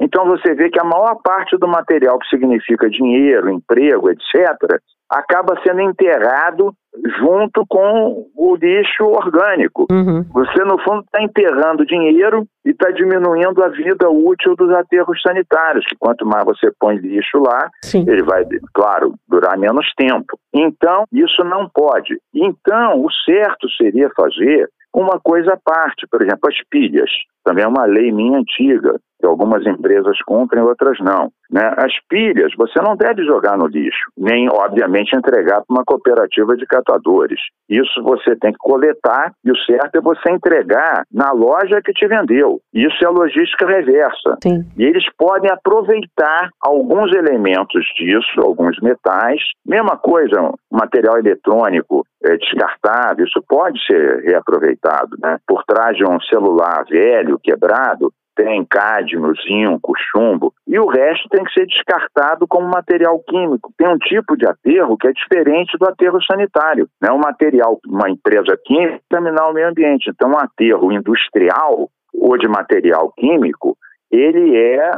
[0.01, 4.79] Então você vê que a maior parte do material que significa dinheiro, emprego, etc.,
[5.11, 6.75] acaba sendo enterrado
[7.19, 9.87] junto com o lixo orgânico.
[9.91, 10.23] Uhum.
[10.33, 15.85] Você, no fundo, está enterrando dinheiro e está diminuindo a vida útil dos aterros sanitários,
[15.87, 18.05] que quanto mais você põe lixo lá, Sim.
[18.09, 20.39] ele vai, claro, durar menos tempo.
[20.53, 22.19] Então, isso não pode.
[22.33, 27.11] Então, o certo seria fazer uma coisa à parte, por exemplo, as pilhas.
[27.45, 31.31] Também é uma lei minha antiga, que algumas empresas cumprem, outras não.
[31.51, 31.63] Né?
[31.77, 36.67] As pilhas você não deve jogar no lixo, nem, obviamente, entregar para uma cooperativa de
[36.67, 37.39] catadores.
[37.69, 42.07] Isso você tem que coletar e o certo é você entregar na loja que te
[42.07, 42.61] vendeu.
[42.73, 44.37] Isso é a logística reversa.
[44.43, 44.65] Sim.
[44.77, 49.41] E eles podem aproveitar alguns elementos disso, alguns metais.
[49.67, 55.17] Mesma coisa, material eletrônico é, descartável, isso pode ser reaproveitado.
[55.23, 55.39] Né?
[55.47, 61.45] Por trás de um celular velho, quebrado, tem cádmio, zinco, chumbo, e o resto tem
[61.45, 63.73] que ser descartado como material químico.
[63.77, 66.89] Tem um tipo de aterro que é diferente do aterro sanitário.
[67.01, 67.11] Né?
[67.11, 70.11] O material, uma empresa química, contaminar o meio ambiente.
[70.11, 73.77] Então, um aterro industrial ou de material químico,
[74.15, 74.93] ele é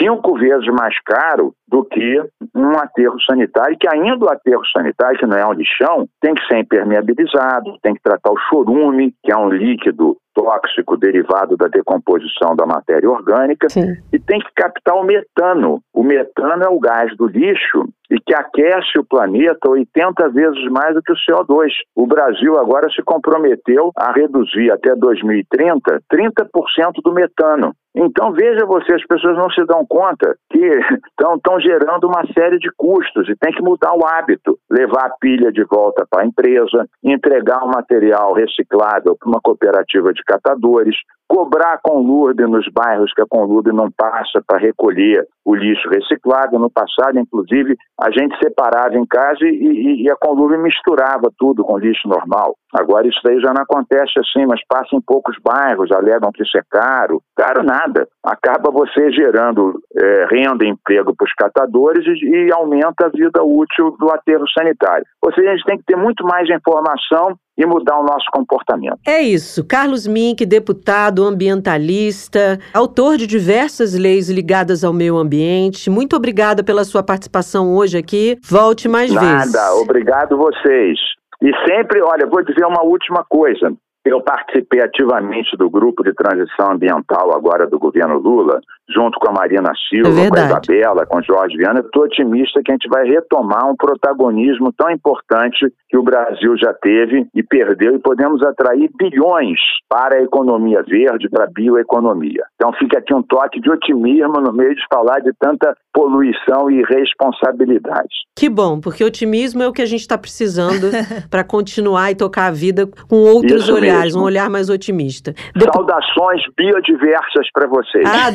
[0.00, 2.22] cinco vezes mais caro do que
[2.54, 6.44] um aterro sanitário, que ainda o aterro sanitário, que não é um lixão, tem que
[6.46, 12.54] ser impermeabilizado, tem que tratar o chorume, que é um líquido tóxico derivado da decomposição
[12.54, 13.96] da matéria orgânica, Sim.
[14.12, 15.80] e tem que captar o metano.
[15.92, 20.94] O metano é o gás do lixo e que aquece o planeta 80 vezes mais
[20.94, 21.70] do que o CO2.
[21.94, 27.72] O Brasil agora se comprometeu a reduzir até 2030 30% do metano.
[27.94, 30.58] Então veja você, as pessoas não se dão conta que
[31.18, 35.50] estão gerando uma série de custos e tem que mudar o hábito, levar a pilha
[35.50, 40.96] de volta para a empresa, entregar um material reciclável para uma cooperativa de catadores,
[41.30, 46.58] cobrar a Conlurb nos bairros que a Conlurb não passa para recolher o lixo reciclado.
[46.58, 51.62] No passado, inclusive, a gente separava em casa e, e, e a Conlurb misturava tudo
[51.62, 52.56] com lixo normal.
[52.74, 56.58] Agora isso daí já não acontece assim, mas passa em poucos bairros, alegam que isso
[56.58, 57.22] é caro.
[57.36, 58.08] Caro nada.
[58.24, 63.42] Acaba você gerando é, renda e emprego para os catadores e, e aumenta a vida
[63.42, 65.06] útil do aterro sanitário.
[65.22, 68.98] Ou seja, a gente tem que ter muito mais informação e mudar o nosso comportamento.
[69.06, 69.62] É isso.
[69.66, 75.90] Carlos Mink, deputado ambientalista, autor de diversas leis ligadas ao meio ambiente.
[75.90, 78.38] Muito obrigada pela sua participação hoje aqui.
[78.42, 79.52] Volte mais vezes.
[79.52, 80.98] Nada, obrigado vocês.
[81.42, 83.72] E sempre, olha, vou dizer uma última coisa.
[84.04, 88.60] Eu participei ativamente do grupo de transição ambiental agora do governo Lula,
[88.94, 90.44] junto com a Marina Silva, É com a.
[90.46, 91.80] Isabela, com o Jorge Viana.
[91.80, 96.72] Estou otimista que a gente vai retomar um protagonismo tão importante que o Brasil já
[96.74, 102.44] teve e perdeu, e podemos atrair bilhões para a economia verde, para a bioeconomia.
[102.54, 106.82] Então fica aqui um toque de otimismo no meio de falar de tanta poluição e
[106.84, 108.08] responsabilidade.
[108.36, 110.90] Que bom, porque otimismo é o que a gente está precisando
[111.30, 114.20] para continuar e tocar a vida com outros Isso olhares, mesmo.
[114.20, 115.34] um olhar mais otimista.
[115.74, 118.04] Saudações biodiversas para vocês.
[118.06, 118.30] Ah,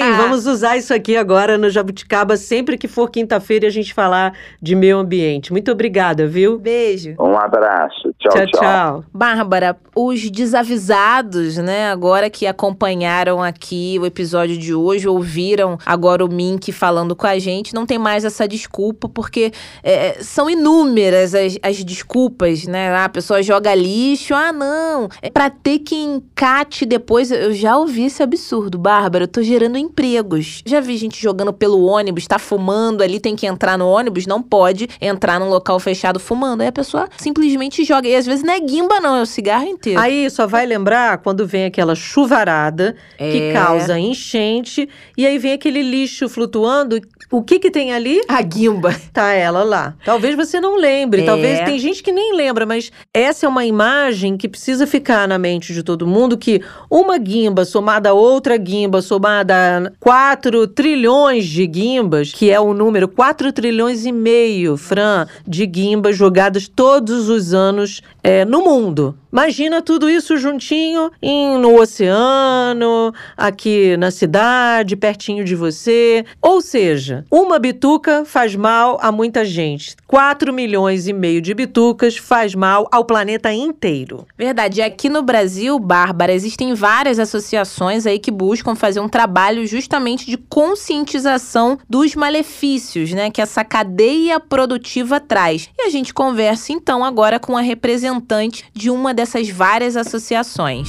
[0.00, 0.16] adorei!
[0.16, 4.32] Vamos usar isso aqui agora no Jabuticaba sempre que for quinta-feira e a gente falar
[4.60, 5.52] de meio ambiente.
[5.52, 6.58] Muito obrigada, viu?
[6.58, 7.14] Beijo.
[7.18, 8.12] Um abraço.
[8.18, 8.46] Tchau, tchau.
[8.46, 8.60] tchau.
[8.60, 9.04] tchau.
[9.12, 16.28] Bárbara, os desavisados, né, agora que acompanharam aqui o episódio de hoje, ouviram agora o
[16.28, 19.52] Mink falando com a gente, não tem mais essa desculpa, porque
[19.82, 22.94] é, são inúmeras as, as desculpas, né?
[22.96, 27.30] A pessoa joga lixo, ah, não, é pra ter que encate depois.
[27.30, 30.62] Eu já ouvi esse absurdo, Bárbara, eu tô gerando empregos.
[30.64, 34.42] Já vi gente jogando pelo ônibus, tá fumando ali, tem que entrar no ônibus, não
[34.42, 36.62] pode entrar num local fechado fumando.
[36.62, 38.08] Aí a pessoa simplesmente joga.
[38.08, 40.00] E às vezes não é guimba, não, é o cigarro inteiro.
[40.00, 43.52] Aí só vai lembrar quando vem aquela chuvarada que É.
[43.52, 47.00] causa enchente e aí vem aquele lixo flutuando.
[47.30, 48.20] O que que tem ali?
[48.28, 48.94] A guimba.
[49.12, 49.94] Tá ela lá.
[50.04, 51.24] Talvez você não lembre, É.
[51.24, 55.38] talvez tem gente que nem lembra, mas essa é uma imagem que precisa ficar na
[55.38, 61.46] mente de todo mundo que uma guimba somada a outra guimba somada a 4 trilhões
[61.46, 67.28] de guimbas, que é o número 4 trilhões e meio, Fran, de guimbas jogadas todos
[67.28, 69.16] os anos é, no mundo.
[69.32, 76.22] Imagina tudo isso juntinho em, no oceano, aqui na cidade, pertinho de você.
[76.40, 79.96] Ou seja, uma bituca faz mal a muita gente.
[80.06, 84.26] 4 milhões e meio de bitucas faz mal ao planeta inteiro.
[84.36, 84.80] Verdade.
[84.80, 90.26] E aqui no Brasil, Bárbara, existem várias associações aí que buscam fazer um trabalho justamente
[90.26, 95.70] de conscientização dos malefícios, né, que essa cadeia produtiva traz.
[95.78, 100.88] E a gente conversa então agora com a representante de uma dessas várias associações.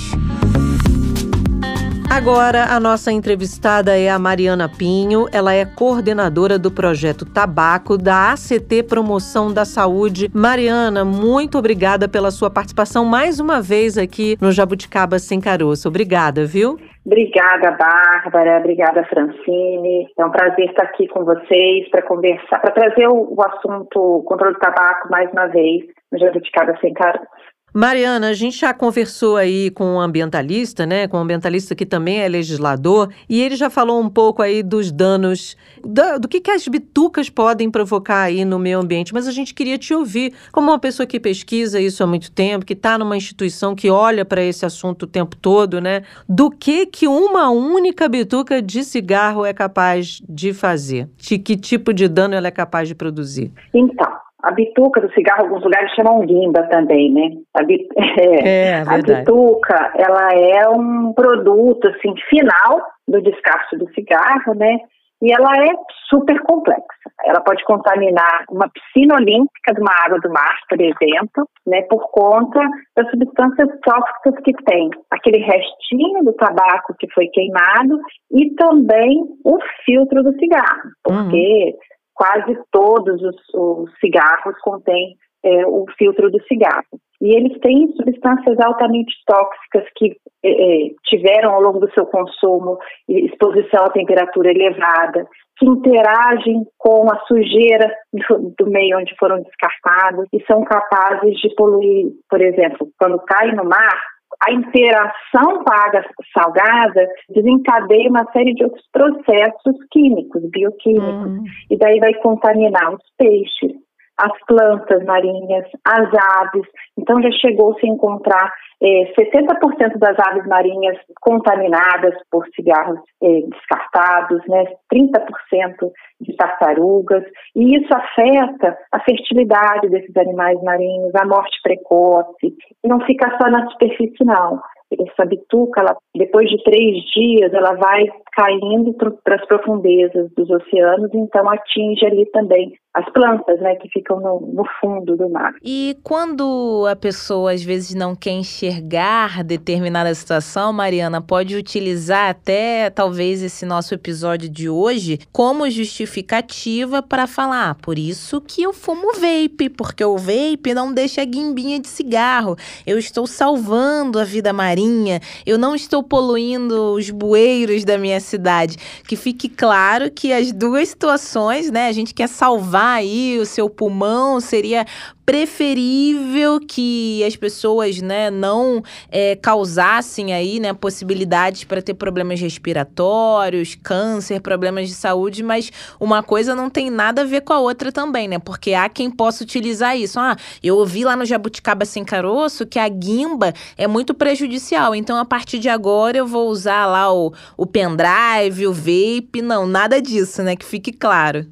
[2.16, 5.26] Agora, a nossa entrevistada é a Mariana Pinho.
[5.34, 10.30] Ela é coordenadora do projeto Tabaco da ACT Promoção da Saúde.
[10.32, 15.88] Mariana, muito obrigada pela sua participação mais uma vez aqui no Jabuticaba Sem Caroço.
[15.88, 16.78] Obrigada, viu?
[17.04, 18.60] Obrigada, Bárbara.
[18.60, 20.08] Obrigada, Francine.
[20.16, 24.54] É um prazer estar aqui com vocês para conversar, para trazer o, o assunto controle
[24.54, 27.26] do tabaco mais uma vez no Jabuticaba Sem Caroço.
[27.74, 31.08] Mariana, a gente já conversou aí com um ambientalista, né?
[31.08, 34.92] Com um ambientalista que também é legislador, e ele já falou um pouco aí dos
[34.92, 39.12] danos, da- do que, que as bitucas podem provocar aí no meio ambiente.
[39.12, 42.64] Mas a gente queria te ouvir, como uma pessoa que pesquisa isso há muito tempo,
[42.64, 46.04] que está numa instituição que olha para esse assunto o tempo todo, né?
[46.30, 51.10] Do que que uma única bituca de cigarro é capaz de fazer?
[51.18, 53.52] De que tipo de dano ela é capaz de produzir?
[53.74, 54.08] Então,
[54.44, 57.30] a bituca do cigarro, alguns lugares chamam guimba também, né?
[57.54, 57.88] A, bi-
[58.46, 64.78] É, a bituca, ela é um produto, assim, final do descarte do cigarro, né?
[65.22, 65.72] E ela é
[66.10, 66.84] super complexa.
[67.26, 72.12] Ela pode contaminar uma piscina olímpica de uma água do mar, por exemplo, né, por
[72.12, 72.60] conta
[72.98, 74.90] das substâncias tóxicas que tem.
[75.10, 77.98] Aquele restinho do tabaco que foi queimado
[78.34, 81.74] e também o filtro do cigarro, porque
[82.14, 87.00] quase todos os, os cigarros contêm é, o filtro do cigarro.
[87.22, 92.78] E eles têm substâncias altamente tóxicas que é, é, tiveram ao longo do seu consumo
[93.08, 95.26] exposição a temperatura elevada,
[95.58, 101.54] que interagem com a sujeira do, do meio onde foram descartados e são capazes de
[101.56, 104.02] poluir, por exemplo, quando cai no mar,
[104.42, 106.04] a interação com a água
[106.38, 111.44] salgada desencadeia uma série de outros processos químicos, bioquímicos, Hum.
[111.70, 113.72] e daí vai contaminar os peixes,
[114.18, 116.68] as plantas marinhas, as aves.
[116.98, 124.42] Então já chegou-se a encontrar eh, 70% das aves marinhas contaminadas por cigarros eh, descartados,
[124.48, 124.66] né?
[124.94, 127.24] 30% de tartarugas,
[127.56, 133.70] e isso afeta a fertilidade desses animais marinhos, a morte precoce, não fica só na
[133.72, 134.62] superfície não.
[134.92, 141.10] Essa bituca, ela, depois de três dias, ela vai caindo para as profundezas dos oceanos,
[141.14, 145.54] então atinge ali também as plantas, né, que ficam no, no fundo do mar.
[145.64, 152.92] E quando a pessoa às vezes não quer enxergar determinada situação, Mariana, pode utilizar até
[152.92, 158.74] talvez esse nosso episódio de hoje como justificativa para falar, ah, por isso que eu
[158.74, 162.56] fumo vape, porque o vape não deixa guimbinha de cigarro.
[162.86, 168.78] Eu estou salvando a vida marinha, eu não estou poluindo os bueiros da minha cidade.
[169.08, 173.70] Que fique claro que as duas situações, né, a gente quer salvar aí o seu
[173.70, 174.86] pulmão, seria
[175.26, 183.76] preferível que as pessoas, né, não é, causassem aí, né, possibilidades para ter problemas respiratórios,
[183.82, 187.92] câncer, problemas de saúde, mas uma coisa não tem nada a ver com a outra
[187.92, 188.38] também, né?
[188.38, 190.20] Porque há quem possa utilizar isso.
[190.20, 195.18] Ah, eu ouvi lá no Jabuticaba Sem Caroço que a guimba é muito prejudicial, então
[195.18, 200.02] a partir de agora eu vou usar lá o, o pendrive, o vape, não, nada
[200.02, 200.56] disso, né?
[200.56, 201.46] Que fique claro.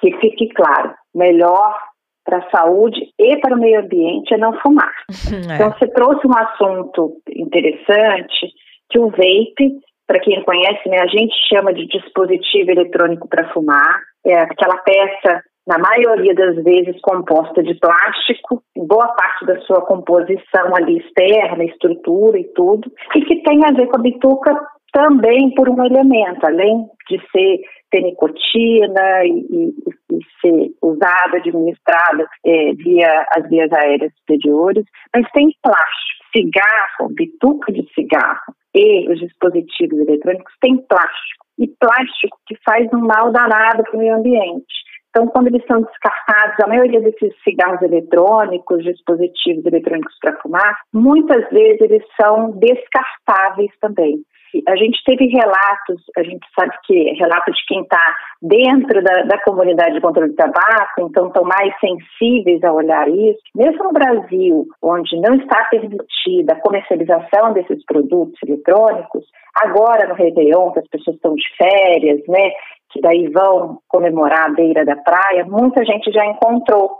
[0.00, 0.94] Que fique claro.
[1.14, 1.74] Melhor
[2.26, 4.92] para a saúde e para o meio ambiente é não fumar.
[5.48, 5.54] É.
[5.54, 8.52] Então, você trouxe um assunto interessante,
[8.90, 14.00] que o vape, para quem conhece, né, a gente chama de dispositivo eletrônico para fumar,
[14.24, 20.74] é aquela peça, na maioria das vezes, composta de plástico, boa parte da sua composição
[20.76, 24.54] ali externa, estrutura e tudo, e que tem a ver com a bituca
[24.92, 27.60] também por um elemento, além de ser
[27.96, 29.74] ter nicotina e, e,
[30.12, 34.84] e ser usada, administrada é, via as vias aéreas superiores,
[35.14, 42.38] mas tem plástico, cigarro, bituca de cigarro e os dispositivos eletrônicos têm plástico, e plástico
[42.46, 44.74] que faz um mal danado para o meio ambiente.
[45.08, 51.48] Então, quando eles são descartados, a maioria desses cigarros eletrônicos, dispositivos eletrônicos para fumar, muitas
[51.48, 54.22] vezes eles são descartáveis também
[54.66, 59.40] a gente teve relatos, a gente sabe que relato de quem está dentro da, da,
[59.42, 63.40] comunidade de controle de tabaco, então estão mais sensíveis a olhar isso.
[63.54, 69.24] Mesmo no Brasil, onde não está permitida a comercialização desses produtos eletrônicos,
[69.62, 72.50] agora no Réveillon, que as pessoas estão de férias, né,
[72.90, 76.96] que daí vão comemorar a beira da praia, muita gente já encontrou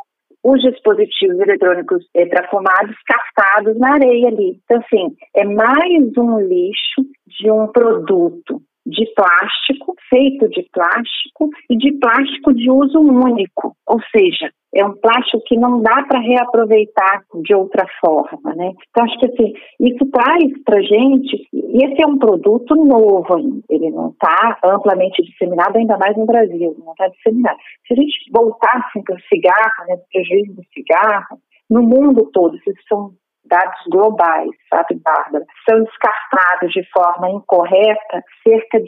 [0.46, 4.60] os dispositivos eletrônicos para fumar descartados na areia ali.
[4.64, 7.02] Então, assim, é mais um lixo
[7.38, 14.00] de um produto de plástico, feito de plástico e de plástico de uso único, ou
[14.14, 18.72] seja, é um plástico que não dá para reaproveitar de outra forma, né?
[18.90, 23.62] Então acho que assim, isso traz para gente, e esse é um produto novo ainda,
[23.70, 27.58] ele não está amplamente disseminado, ainda mais no Brasil, não está disseminado.
[27.88, 32.30] Se a gente voltar assim, para o cigarro, né, do prejuízo do cigarro, no mundo
[32.32, 33.10] todo, esses são
[33.48, 35.44] dados globais, sabe, Bárbara?
[35.68, 38.86] São descartados de forma incorreta cerca de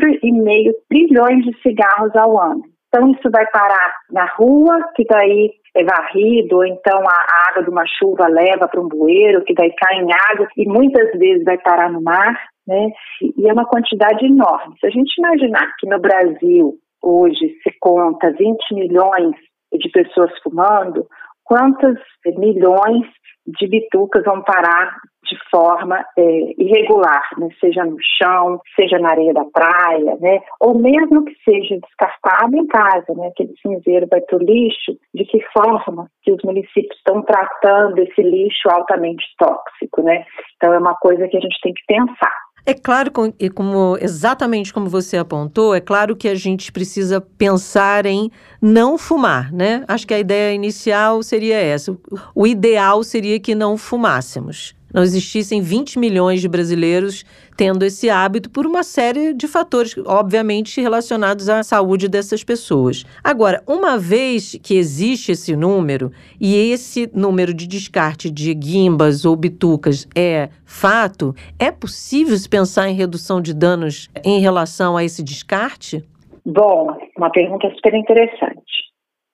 [0.00, 2.62] 4,5 trilhões de cigarros ao ano.
[2.88, 7.70] Então, isso vai parar na rua, que daí é varrido, ou então a água de
[7.70, 11.58] uma chuva leva para um bueiro, que daí cai em água, e muitas vezes vai
[11.58, 12.34] parar no mar,
[12.66, 12.88] né?
[13.36, 14.74] E é uma quantidade enorme.
[14.80, 19.36] Se a gente imaginar que no Brasil, hoje, se conta 20 milhões
[19.72, 21.06] de pessoas fumando,
[21.48, 21.98] quantos
[22.36, 23.06] milhões
[23.46, 24.94] de bitucas vão parar
[25.28, 26.22] de forma é,
[26.58, 27.48] irregular, né?
[27.60, 30.40] seja no chão, seja na areia da praia, né?
[30.60, 33.28] ou mesmo que seja descartado em casa, né?
[33.28, 38.22] aquele cinzeiro vai para o lixo, de que forma que os municípios estão tratando esse
[38.22, 40.02] lixo altamente tóxico.
[40.02, 40.24] Né?
[40.56, 42.48] Então é uma coisa que a gente tem que pensar.
[42.66, 43.10] É claro,
[43.40, 48.98] e como exatamente como você apontou, é claro que a gente precisa pensar em não
[48.98, 49.86] fumar, né?
[49.88, 51.96] Acho que a ideia inicial seria essa.
[52.34, 57.24] O ideal seria que não fumássemos não existissem 20 milhões de brasileiros
[57.56, 63.04] tendo esse hábito por uma série de fatores, obviamente, relacionados à saúde dessas pessoas.
[63.22, 69.34] Agora, uma vez que existe esse número, e esse número de descarte de guimbas ou
[69.34, 75.22] bitucas é fato, é possível se pensar em redução de danos em relação a esse
[75.22, 76.04] descarte?
[76.46, 78.87] Bom, uma pergunta super interessante.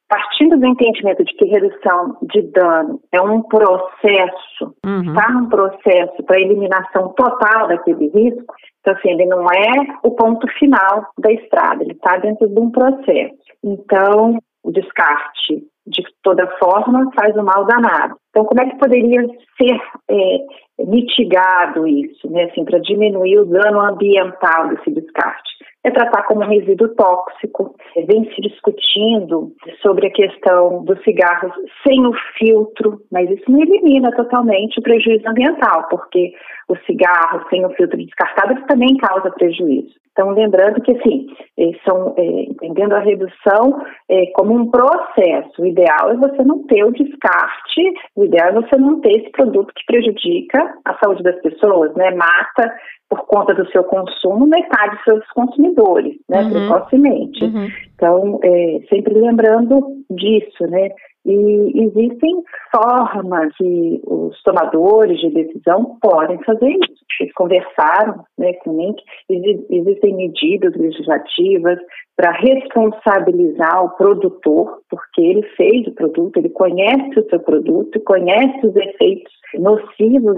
[0.09, 5.01] Partindo do entendimento de que redução de dano é um processo, uhum.
[5.01, 10.47] está num processo para eliminação total daquele risco, então assim, ele não é o ponto
[10.59, 13.35] final da estrada, ele está dentro de um processo.
[13.63, 18.17] Então, o descarte de toda forma faz um mal danado.
[18.31, 19.21] Então, como é que poderia
[19.61, 25.55] ser é, mitigado isso, né, assim, para diminuir o dano ambiental desse descarte?
[25.85, 27.77] é tratar como resíduo tóxico.
[27.95, 29.53] Vem se discutindo
[29.83, 31.53] sobre a questão dos cigarros
[31.87, 36.33] sem o filtro, mas isso não elimina totalmente o prejuízo ambiental, porque
[36.69, 39.95] o cigarro sem o filtro descartável também causa prejuízo.
[40.15, 41.27] Então, lembrando que, assim,
[41.59, 46.62] eh, são, é, entendendo a redução é, como um processo, o ideal é você não
[46.69, 47.83] ter o descarte,
[48.15, 52.12] o ideal é você não ter esse produto que prejudica a saúde das pessoas, né?
[52.12, 52.73] Mata
[53.11, 56.51] por conta do seu consumo, metade dos seus consumidores, né, uhum.
[56.51, 57.45] precocemente.
[57.45, 57.69] Uhum.
[57.95, 60.91] Então, é, sempre lembrando disso, né,
[61.27, 67.05] E existem formas que os tomadores de decisão podem fazer isso.
[67.20, 68.97] Eles conversaram né, comigo,
[69.31, 71.79] existem medidas legislativas
[72.16, 78.66] para responsabilizar o produtor, porque ele fez o produto, ele conhece o seu produto, conhece
[78.66, 80.37] os efeitos nocivos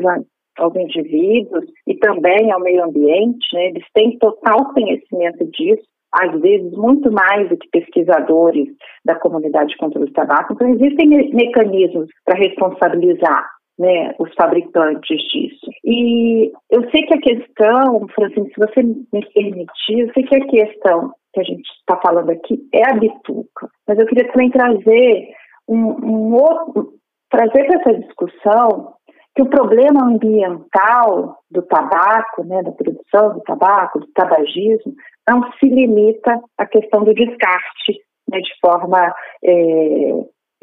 [0.58, 3.66] aos indivíduos e também ao meio ambiente, né?
[3.66, 5.82] eles têm total conhecimento disso,
[6.12, 8.68] às vezes muito mais do que pesquisadores
[9.04, 10.52] da comunidade contra o tabaco.
[10.52, 13.46] Então, existem me mecanismos para responsabilizar
[13.78, 15.70] né, os fabricantes disso.
[15.84, 20.46] E eu sei que a questão, Francine, se você me permitir, eu sei que a
[20.46, 25.28] questão que a gente está falando aqui é a bituca, mas eu queria também trazer
[25.68, 26.94] um, um outro,
[27.30, 28.94] trazer para essa discussão
[29.34, 34.94] que o problema ambiental do tabaco, né, da produção do tabaco, do tabagismo,
[35.28, 38.00] não se limita à questão do descarte
[38.30, 39.14] né, de forma
[39.44, 40.12] é,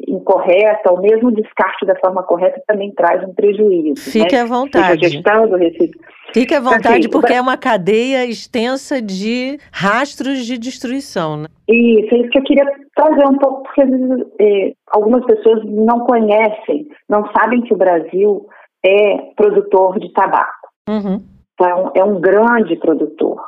[0.08, 4.10] incorreta, ou mesmo o descarte da forma correta também traz um prejuízo.
[4.10, 4.42] Fique né?
[4.42, 5.08] à vontade.
[5.08, 6.00] gestão do resíduo.
[6.32, 11.36] Fique à vontade, assim, porque é uma cadeia extensa de rastros de destruição.
[11.36, 11.46] Né?
[11.68, 13.82] Isso, é isso que eu queria trazer um pouco, porque
[14.40, 18.46] é, algumas pessoas não conhecem, não sabem que o Brasil
[18.84, 20.68] é produtor de tabaco.
[20.88, 21.22] Uhum.
[21.54, 23.40] Então, é um grande produtor.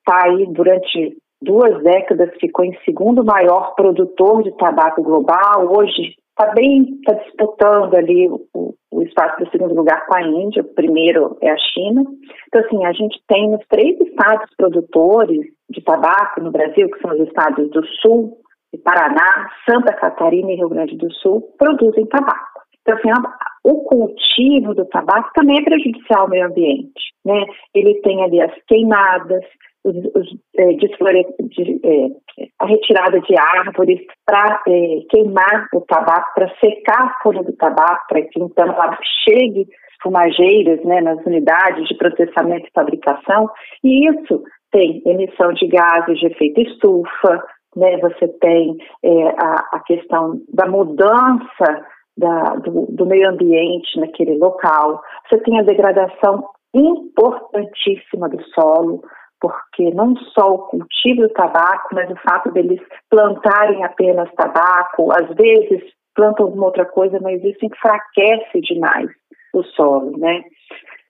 [0.00, 5.72] Está aí durante duas décadas, ficou em segundo maior produtor de tabaco global.
[5.76, 10.62] Hoje está bem, está disputando ali o, o espaço do segundo lugar com a Índia,
[10.62, 12.02] o primeiro é a China.
[12.48, 17.12] Então, assim, a gente tem os três estados produtores de tabaco no Brasil, que são
[17.12, 18.36] os estados do Sul,
[18.84, 22.60] Paraná, Santa Catarina e Rio Grande do Sul, produzem tabaco.
[22.82, 23.10] Então, assim,
[23.64, 27.44] o cultivo do tabaco também é prejudicial ao meio ambiente, né?
[27.74, 29.44] Ele tem ali as queimadas,
[29.84, 36.52] os, os, é, de, é, a retirada de árvores para é, queimar o tabaco, para
[36.58, 39.66] secar a folha do tabaco, para que então ela chegue
[40.02, 43.50] fumageiras né, nas unidades de processamento e fabricação,
[43.84, 47.44] e isso tem emissão de gases de efeito estufa,
[47.76, 54.36] né, você tem é, a, a questão da mudança da, do, do meio ambiente naquele
[54.38, 59.02] local, você tem a degradação importantíssima do solo,
[59.40, 65.34] porque não só o cultivo do tabaco, mas o fato deles plantarem apenas tabaco, às
[65.34, 65.82] vezes
[66.14, 69.08] plantam alguma outra coisa, mas isso enfraquece demais
[69.54, 70.42] o solo, né?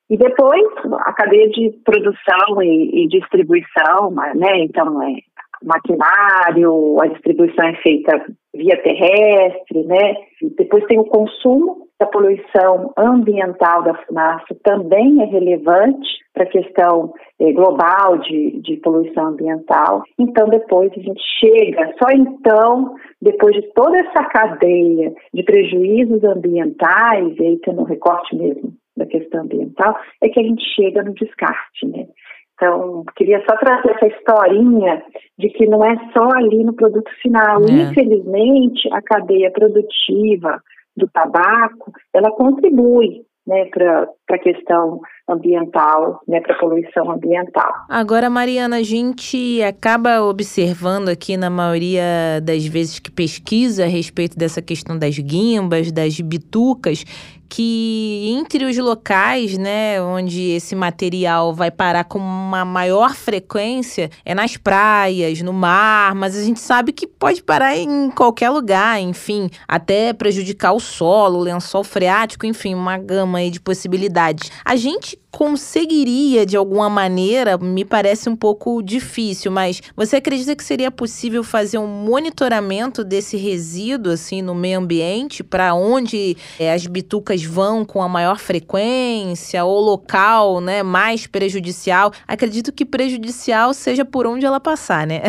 [0.09, 0.65] E depois
[1.07, 4.59] a cadeia de produção e, e distribuição, né?
[4.59, 5.17] Então é
[5.63, 8.25] maquinário, a distribuição é feita
[8.55, 10.15] via terrestre, né?
[10.43, 16.51] E depois tem o consumo da poluição ambiental da fumaça, também é relevante para a
[16.51, 20.03] questão eh, global de, de poluição ambiental.
[20.19, 27.37] Então, depois a gente chega, só então, depois de toda essa cadeia de prejuízos ambientais,
[27.39, 31.13] e aí tendo um recorte mesmo da questão ambiental, é que a gente chega no
[31.13, 32.07] descarte, né?
[32.55, 35.03] Então, queria só trazer essa historinha
[35.39, 37.63] de que não é só ali no produto final.
[37.63, 37.73] É.
[37.73, 40.61] Infelizmente, a cadeia produtiva
[40.97, 45.01] do tabaco, ela contribui né, para a questão
[45.33, 47.73] ambiental, né, para poluição ambiental.
[47.89, 54.37] Agora, Mariana, a gente acaba observando aqui na maioria das vezes que pesquisa a respeito
[54.37, 57.05] dessa questão das guimbas, das bitucas,
[57.51, 64.33] que entre os locais, né, onde esse material vai parar com uma maior frequência é
[64.35, 69.51] nas praias, no mar, mas a gente sabe que pode parar em qualquer lugar, enfim,
[69.67, 74.51] até prejudicar o solo, o lençol freático, enfim, uma gama de possibilidades.
[74.65, 80.65] A gente conseguiria de alguma maneira, me parece um pouco difícil, mas você acredita que
[80.65, 86.87] seria possível fazer um monitoramento desse resíduo assim no meio ambiente para onde é, as
[86.87, 92.11] bitucas vão com a maior frequência ou local, né, mais prejudicial?
[92.27, 95.21] Acredito que prejudicial seja por onde ela passar, né?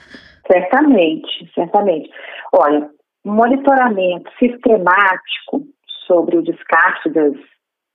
[0.46, 2.08] Certamente, certamente.
[2.52, 2.88] Olha,
[3.24, 5.66] monitoramento sistemático
[6.06, 7.34] sobre o descarte das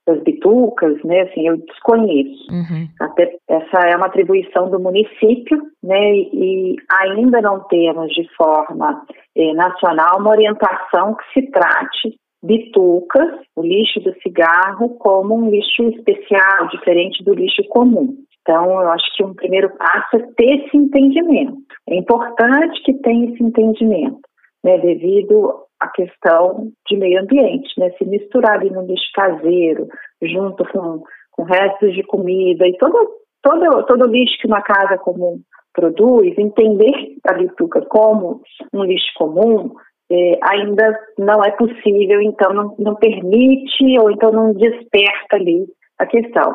[0.06, 2.50] das bitucas, né, assim, eu desconheço.
[2.50, 2.88] Uhum.
[3.00, 9.04] Até essa é uma atribuição do município, né, e ainda não temos de forma
[9.36, 15.84] eh, nacional uma orientação que se trate bitucas, o lixo do cigarro, como um lixo
[15.90, 18.16] especial, diferente do lixo comum.
[18.40, 21.58] Então, eu acho que um primeiro passo é ter esse entendimento.
[21.88, 24.20] É importante que tenha esse entendimento,
[24.64, 27.90] né, devido a questão de meio ambiente, né?
[27.98, 29.88] Se misturar ali no lixo caseiro,
[30.22, 31.02] junto com,
[31.32, 33.10] com restos de comida e todo,
[33.42, 35.40] todo, todo lixo que uma casa comum
[35.74, 39.72] produz, entender a bituca como um lixo comum,
[40.10, 45.66] é, ainda não é possível, então não, não permite ou então não desperta ali
[45.98, 46.54] a questão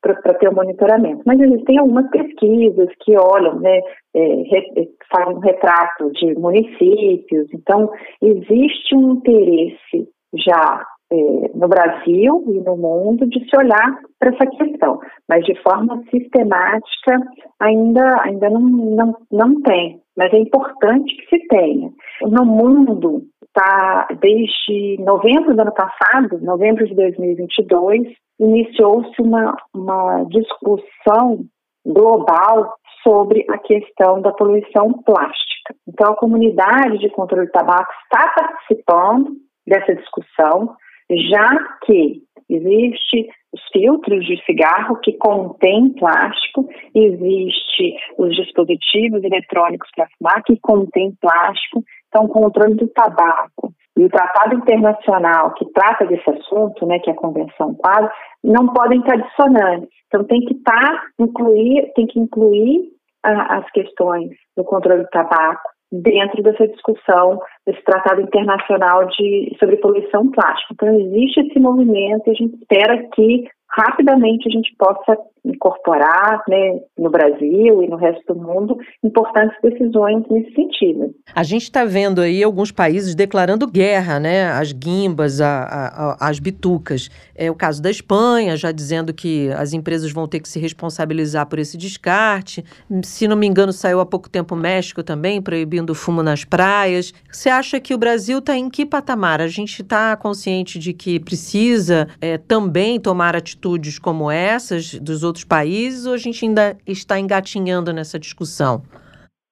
[0.00, 1.22] para ter o um monitoramento.
[1.24, 3.80] Mas existem algumas pesquisas que olham, né,
[4.14, 11.16] é, re, fazem um retrato de municípios, então existe um interesse já é,
[11.54, 17.18] no Brasil e no mundo de se olhar para essa questão, mas de forma sistemática
[17.60, 21.90] ainda, ainda não, não, não tem, mas é importante que se tenha.
[22.22, 23.22] No mundo,
[23.58, 28.02] tá, desde novembro do ano passado, novembro de 2022,
[28.38, 31.44] iniciou-se uma, uma discussão
[31.84, 35.74] global sobre a questão da poluição plástica.
[35.88, 39.32] Então, a comunidade de controle do tabaco está participando
[39.66, 40.76] dessa discussão,
[41.10, 41.48] já
[41.84, 50.42] que existe os filtros de cigarro que contêm plástico, existe os dispositivos eletrônicos para fumar
[50.44, 56.28] que contêm plástico, então o controle do tabaco e o tratado internacional que trata desse
[56.30, 58.10] assunto, né, que é a Convenção Quadro,
[58.44, 59.88] não podem estar dissonantes.
[60.06, 62.92] Então tem que estar tá, incluir, tem que incluir
[63.24, 69.76] ah, as questões do controle do tabaco dentro dessa discussão desse tratado internacional de sobre
[69.76, 70.74] poluição plástica.
[70.74, 75.16] Então existe esse movimento e a gente espera que rapidamente a gente possa
[75.48, 81.14] incorporar né, no Brasil e no resto do mundo importantes decisões nesse sentido.
[81.34, 86.38] A gente está vendo aí alguns países declarando guerra, né, às guimbas, a, a, às
[86.38, 87.10] bitucas.
[87.34, 91.46] É o caso da Espanha, já dizendo que as empresas vão ter que se responsabilizar
[91.46, 92.64] por esse descarte.
[93.02, 96.44] Se não me engano, saiu há pouco tempo o México também, proibindo o fumo nas
[96.44, 97.14] praias.
[97.30, 99.40] Você acha que o Brasil está em que patamar?
[99.40, 105.37] A gente está consciente de que precisa é, também tomar atitudes como essas dos outros
[105.44, 108.82] países ou a gente ainda está engatinhando nessa discussão?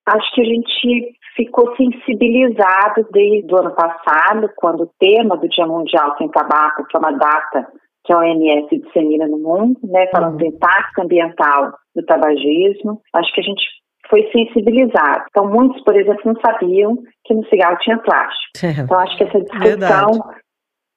[0.07, 5.67] Acho que a gente ficou sensibilizado desde o ano passado, quando o tema do Dia
[5.67, 7.67] Mundial Sem Tabaco, que é uma data
[8.05, 10.39] que a OMS dissemina no mundo, né, falando uhum.
[10.39, 13.01] do impacto ambiental do tabagismo.
[13.13, 13.63] Acho que a gente
[14.09, 15.25] foi sensibilizado.
[15.29, 18.47] Então, muitos, por exemplo, não sabiam que no cigarro tinha plástico.
[18.63, 18.83] É.
[18.87, 20.46] Então, acho que essa discussão é,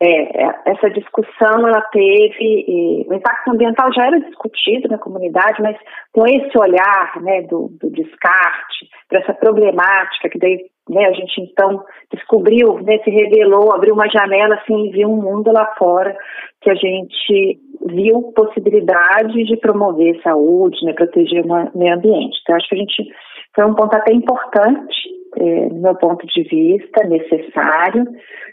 [0.02, 5.78] é, essa discussão ela teve e, o impacto ambiental já era discutido na comunidade, mas
[6.14, 10.58] com esse olhar né, do, do descarte, para essa problemática que daí
[10.90, 15.22] né, a gente então descobriu, né, se revelou, abriu uma janela assim e viu um
[15.22, 16.16] mundo lá fora
[16.62, 22.40] que a gente viu possibilidade de promover saúde, né, proteger o meio ambiente.
[22.42, 23.14] Então acho que a gente
[23.54, 28.06] foi um ponto até importante é, no meu ponto de vista, necessário.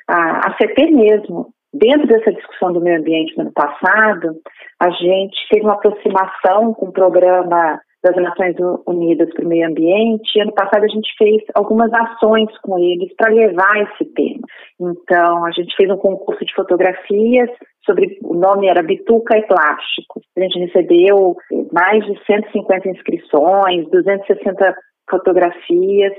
[0.08, 0.56] A, a
[0.90, 4.36] mesmo, dentro dessa discussão do meio ambiente no ano passado,
[4.80, 8.54] a gente teve uma aproximação com o programa das Nações
[8.86, 10.40] Unidas para o Meio Ambiente.
[10.40, 14.42] Ano passado a gente fez algumas ações com eles para levar esse tema.
[14.80, 17.50] Então, a gente fez um concurso de fotografias
[17.84, 20.20] sobre o nome era Bituca e Plástico.
[20.36, 21.36] A gente recebeu
[21.72, 24.74] mais de 150 inscrições, 260
[25.08, 26.12] fotografias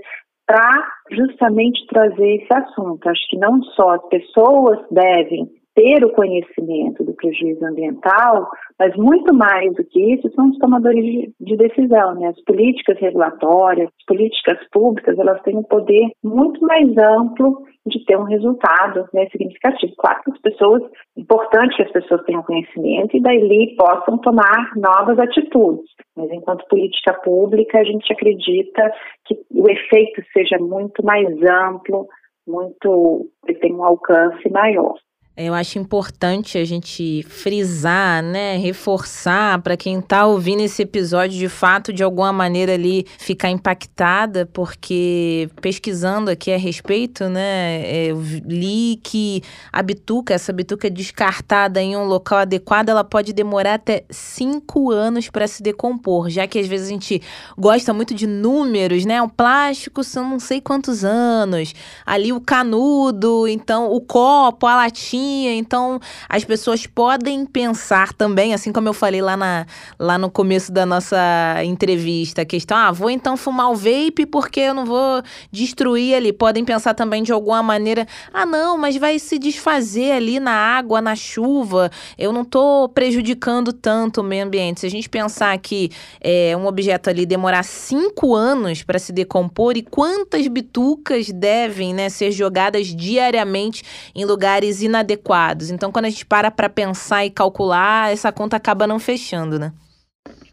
[0.47, 3.07] para justamente trazer esse assunto.
[3.07, 8.49] Acho que não só as pessoas devem ter o conhecimento do prejuízo ambiental,
[8.79, 12.29] mas muito mais do que isso são os tomadores de, de, decisão, né?
[12.29, 18.17] As políticas regulatórias, as políticas públicas, elas têm um poder muito mais amplo de ter
[18.17, 19.93] um resultado né, significativo.
[19.97, 20.81] Claro que as pessoas,
[21.15, 25.89] é importante que as pessoas tenham conhecimento e daí possam tomar novas atitudes.
[26.15, 28.91] Mas enquanto política pública, a gente acredita
[29.25, 32.07] que o efeito seja muito mais amplo,
[32.47, 33.29] muito,
[33.61, 34.95] tem um alcance maior.
[35.39, 41.47] Eu acho importante a gente frisar, né, reforçar para quem está ouvindo esse episódio de
[41.47, 48.19] fato de alguma maneira ali ficar impactada, porque pesquisando aqui a respeito, né, é, eu
[48.47, 54.05] li que a bituca, essa bituca descartada em um local adequado, ela pode demorar até
[54.09, 57.21] cinco anos para se decompor, já que às vezes a gente
[57.55, 63.47] gosta muito de números, né, o plástico são não sei quantos anos, ali o canudo,
[63.47, 65.26] então o copo, a latinha
[65.57, 65.99] então,
[66.29, 69.65] as pessoas podem pensar também, assim como eu falei lá, na,
[69.99, 71.17] lá no começo da nossa
[71.63, 75.21] entrevista, a questão, ah, vou então fumar o vape porque eu não vou
[75.51, 76.31] destruir ali.
[76.31, 81.01] Podem pensar também de alguma maneira, ah, não, mas vai se desfazer ali na água,
[81.01, 84.81] na chuva, eu não estou prejudicando tanto o meio ambiente.
[84.81, 89.77] Se a gente pensar que é, um objeto ali demorar cinco anos para se decompor
[89.77, 93.83] e quantas bitucas devem né, ser jogadas diariamente
[94.15, 95.71] em lugares inadequados adequados.
[95.71, 99.71] Então, quando a gente para para pensar e calcular, essa conta acaba não fechando, né?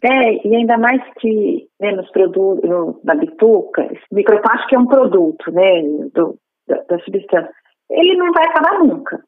[0.01, 2.69] É, e ainda mais que né, nos produtos,
[3.03, 5.81] na bituca, microplástico é um produto, né,
[6.13, 6.35] do,
[6.67, 7.49] da, da substância,
[7.89, 9.19] ele não vai acabar nunca.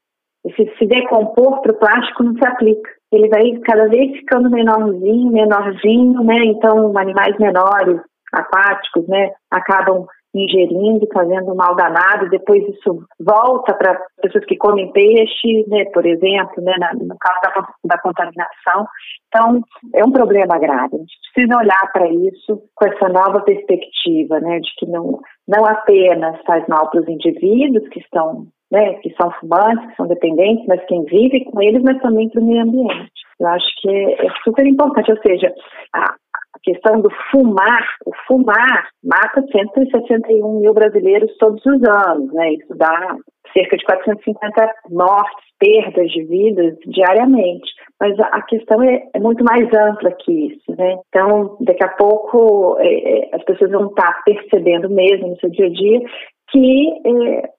[0.56, 2.90] Se se decompor para o plástico não se aplica.
[3.12, 6.36] Ele vai cada vez ficando menorzinho, menorzinho, né?
[6.46, 8.02] Então, animais menores,
[8.34, 15.66] aquáticos, né, acabam ingerindo, fazendo mal danado, depois isso volta para pessoas que comem peixe,
[15.68, 18.86] né, por exemplo, né, no caso da, da contaminação.
[19.28, 19.62] Então,
[19.96, 20.96] é um problema grave.
[20.96, 25.66] A gente precisa olhar para isso com essa nova perspectiva, né, de que não, não
[25.66, 30.66] apenas faz mal para os indivíduos que estão né, que são fumantes, que são dependentes,
[30.68, 33.12] mas quem vive com eles, mas também para o meio ambiente.
[33.40, 35.54] Eu acho que é, é super importante, ou seja,
[35.94, 36.16] a,
[36.58, 42.54] a questão do fumar, o fumar mata 161 mil brasileiros todos os anos, né?
[42.54, 43.16] Isso dá
[43.54, 47.72] cerca de 450 mortes, perdas de vidas diariamente.
[48.00, 50.98] Mas a questão é, é muito mais ampla que isso, né?
[51.10, 55.68] Então, daqui a pouco é, é as pessoas vão estar percebendo mesmo no seu dia
[55.68, 56.02] a dia
[56.50, 57.50] que é,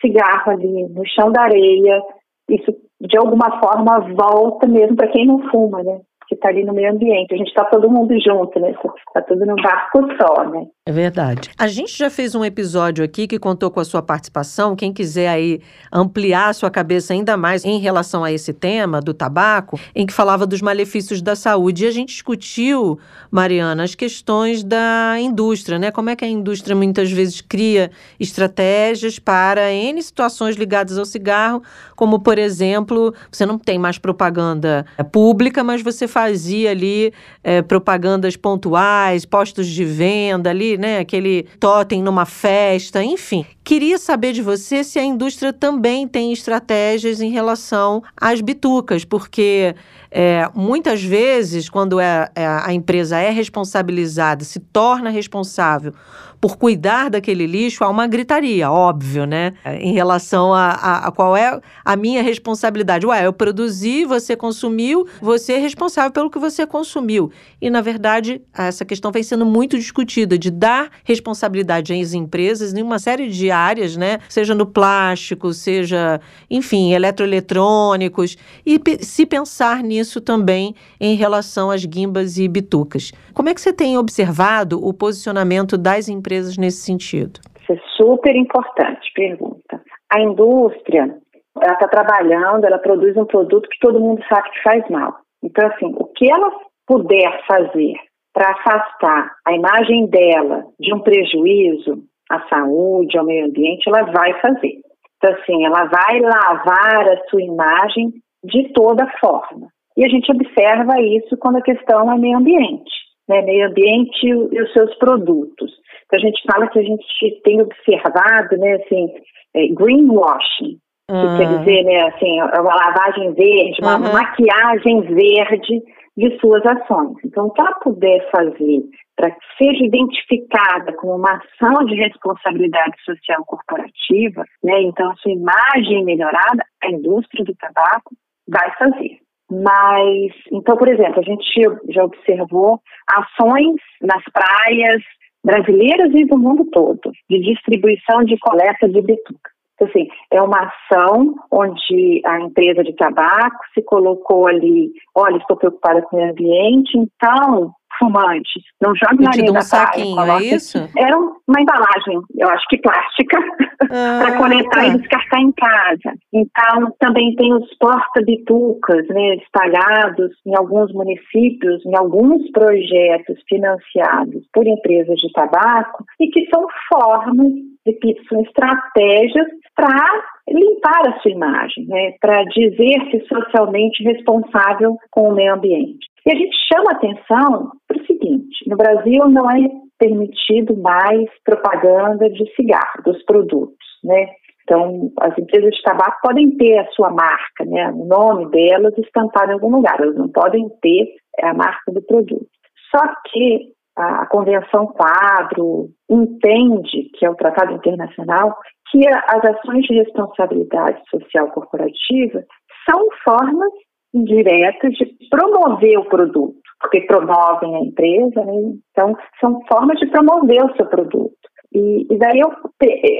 [0.00, 2.02] cigarro ali no chão da areia,
[2.48, 6.00] isso de alguma forma volta mesmo para quem não fuma, né?
[6.32, 7.34] Que está ali no meio ambiente.
[7.34, 8.70] A gente está todo mundo junto, né?
[8.70, 10.66] Está tudo num barco só, né?
[10.84, 11.48] É verdade.
[11.56, 14.74] A gente já fez um episódio aqui que contou com a sua participação.
[14.74, 15.60] Quem quiser aí
[15.92, 20.12] ampliar a sua cabeça ainda mais em relação a esse tema do tabaco, em que
[20.12, 21.84] falava dos malefícios da saúde.
[21.84, 22.98] E a gente discutiu,
[23.30, 25.92] Mariana, as questões da indústria, né?
[25.92, 31.62] Como é que a indústria muitas vezes cria estratégias para N situações ligadas ao cigarro,
[31.94, 37.12] como, por exemplo, você não tem mais propaganda pública, mas você fazia ali
[37.44, 40.98] é, propagandas pontuais, postos de venda ali, né?
[40.98, 43.44] Aquele totem numa festa, enfim.
[43.64, 49.74] Queria saber de você se a indústria também tem estratégias em relação às bitucas, porque
[50.10, 55.94] é, muitas vezes, quando é, é, a empresa é responsabilizada, se torna responsável
[56.42, 59.52] por cuidar daquele lixo, há uma gritaria, óbvio, né?
[59.64, 63.06] Em relação a, a, a, qual é a minha responsabilidade.
[63.06, 67.30] Ué, eu produzi, você consumiu, você é responsável pelo que você consumiu.
[67.60, 72.82] E, na verdade, essa questão vem sendo muito discutida, de dar responsabilidade às empresas em
[72.82, 74.18] uma série de áreas, né?
[74.28, 76.20] Seja no plástico, seja,
[76.50, 78.36] enfim, eletroeletrônicos,
[78.66, 83.12] e se pensar nisso também em relação às guimbas e bitucas.
[83.32, 86.31] Como é que você tem observado o posicionamento das empresas?
[86.32, 87.40] Empresas nesse sentido?
[87.60, 89.80] Isso é super importante, pergunta.
[90.10, 91.14] A indústria,
[91.60, 95.16] ela está trabalhando, ela produz um produto que todo mundo sabe que faz mal.
[95.42, 96.50] Então, assim, o que ela
[96.86, 97.94] puder fazer
[98.32, 104.40] para afastar a imagem dela de um prejuízo à saúde, ao meio ambiente, ela vai
[104.40, 104.80] fazer.
[105.18, 108.12] Então, assim, ela vai lavar a sua imagem
[108.42, 109.68] de toda forma.
[109.96, 112.90] E a gente observa isso quando a questão é meio ambiente,
[113.28, 113.42] né?
[113.42, 115.81] meio ambiente e os seus produtos
[116.16, 119.08] a gente fala que a gente tem observado, né, assim,
[119.54, 121.58] é, greenwashing, que quer ah.
[121.58, 124.12] dizer, né, assim, é uma lavagem verde, uma uhum.
[124.12, 125.82] maquiagem verde
[126.16, 127.16] de suas ações.
[127.24, 128.82] Então, ela puder fazer
[129.16, 135.32] para que seja identificada como uma ação de responsabilidade social corporativa, né, então a sua
[135.32, 138.14] imagem melhorada, a indústria do tabaco
[138.48, 139.18] vai fazer.
[139.50, 141.44] Mas, então, por exemplo, a gente
[141.90, 145.02] já observou ações nas praias,
[145.44, 149.50] brasileiras e do mundo todo, de distribuição de coleta de bituca.
[149.74, 155.56] Então, assim, é uma ação onde a empresa de tabaco se colocou ali, olha, estou
[155.56, 158.62] preocupada com o ambiente, então fumantes.
[158.80, 160.78] Não jogue na areia um da saquinho, é isso?
[160.96, 163.38] Era uma embalagem, eu acho que plástica,
[163.90, 164.86] ah, para coletar tá.
[164.86, 166.16] e descartar em casa.
[166.32, 174.66] Então, também tem os porta-bitucas, né, espalhados em alguns municípios, em alguns projetos financiados por
[174.66, 177.52] empresas de tabaco e que são formas,
[177.86, 185.34] de, são estratégias para limpar a sua imagem, né, para dizer-se socialmente responsável com o
[185.34, 186.11] meio ambiente.
[186.26, 189.68] E a gente chama atenção para o seguinte: no Brasil não é
[189.98, 194.26] permitido mais propaganda de cigarro, dos produtos, né?
[194.64, 199.50] Então, as empresas de tabaco podem ter a sua marca, né, o nome delas estampado
[199.50, 202.46] em algum lugar, elas não podem ter a marca do produto.
[202.94, 208.56] Só que a Convenção Quadro entende, que é o Tratado Internacional,
[208.90, 212.44] que as ações de responsabilidade social corporativa
[212.88, 213.72] são formas
[214.14, 218.74] indiretas de promover o produto, porque promovem a empresa, né?
[218.90, 221.32] então são formas de promover o seu produto.
[221.74, 222.50] E, e daí eu,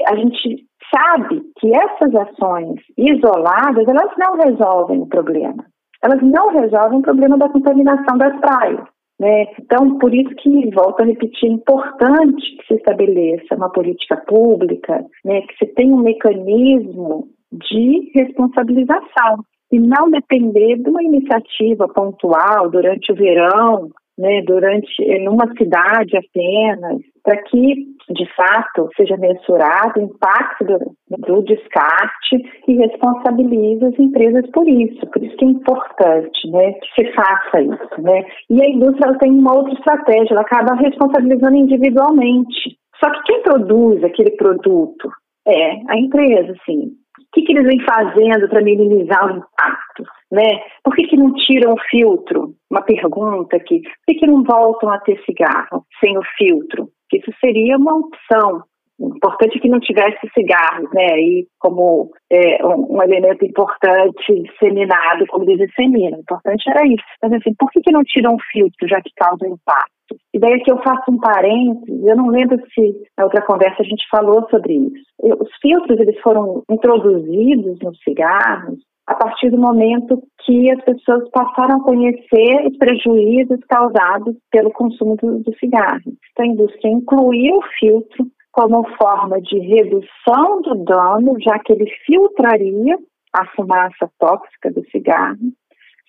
[0.07, 5.65] a gente sabe que essas ações isoladas, elas não resolvem o problema.
[6.03, 8.83] Elas não resolvem o problema da contaminação das praias.
[9.19, 9.45] Né?
[9.59, 15.03] Então, por isso que, volto a repetir, é importante que se estabeleça uma política pública,
[15.23, 19.43] né, que se tenha um mecanismo de responsabilização
[19.73, 26.15] e não depender de uma iniciativa pontual durante o verão, né, durante em uma cidade
[26.15, 30.77] apenas, para que de fato seja mensurado o impacto do,
[31.17, 32.35] do, descarte
[32.67, 35.07] e responsabilize as empresas por isso.
[35.07, 38.23] Por isso que é importante, né, que se faça isso, né.
[38.51, 42.77] E a indústria tem uma outra estratégia, ela acaba responsabilizando individualmente.
[43.03, 45.09] Só que quem produz aquele produto
[45.47, 46.91] é a empresa, sim.
[47.33, 50.03] Que, que eles vêm fazendo para minimizar o impacto?
[50.31, 50.61] Né?
[50.83, 52.53] Por que, que não tiram o filtro?
[52.69, 53.81] Uma pergunta aqui.
[53.81, 56.89] Por que, que não voltam a ter cigarro sem o filtro?
[57.13, 58.63] Isso seria uma opção.
[58.99, 61.19] Importante que não tivesse cigarros, né?
[61.19, 66.17] E como é, um, um, elemento importante disseminado, como diz dissemina.
[66.17, 67.03] O importante era isso.
[67.21, 69.91] Mas assim, por que, que não tiram o filtro, já que causa impacto?
[70.33, 73.85] E daí aqui eu faço um parênteses, eu não lembro se na outra conversa a
[73.85, 75.03] gente falou sobre isso.
[75.19, 81.77] Os filtros, eles foram introduzidos nos cigarros a partir do momento que as pessoas passaram
[81.77, 86.01] a conhecer os prejuízos causados pelo consumo do, do cigarro.
[86.31, 91.89] Então, a indústria incluiu o filtro como forma de redução do dano, já que ele
[92.05, 92.97] filtraria
[93.33, 95.51] a fumaça tóxica do cigarro.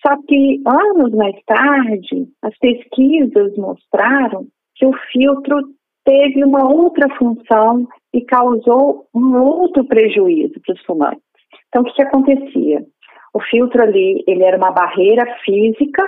[0.05, 5.57] Só que anos mais tarde, as pesquisas mostraram que o filtro
[6.05, 11.21] teve uma outra função e causou um outro prejuízo para os fumantes.
[11.67, 12.85] Então, o que, que acontecia?
[13.33, 16.05] O filtro ali, ele era uma barreira física,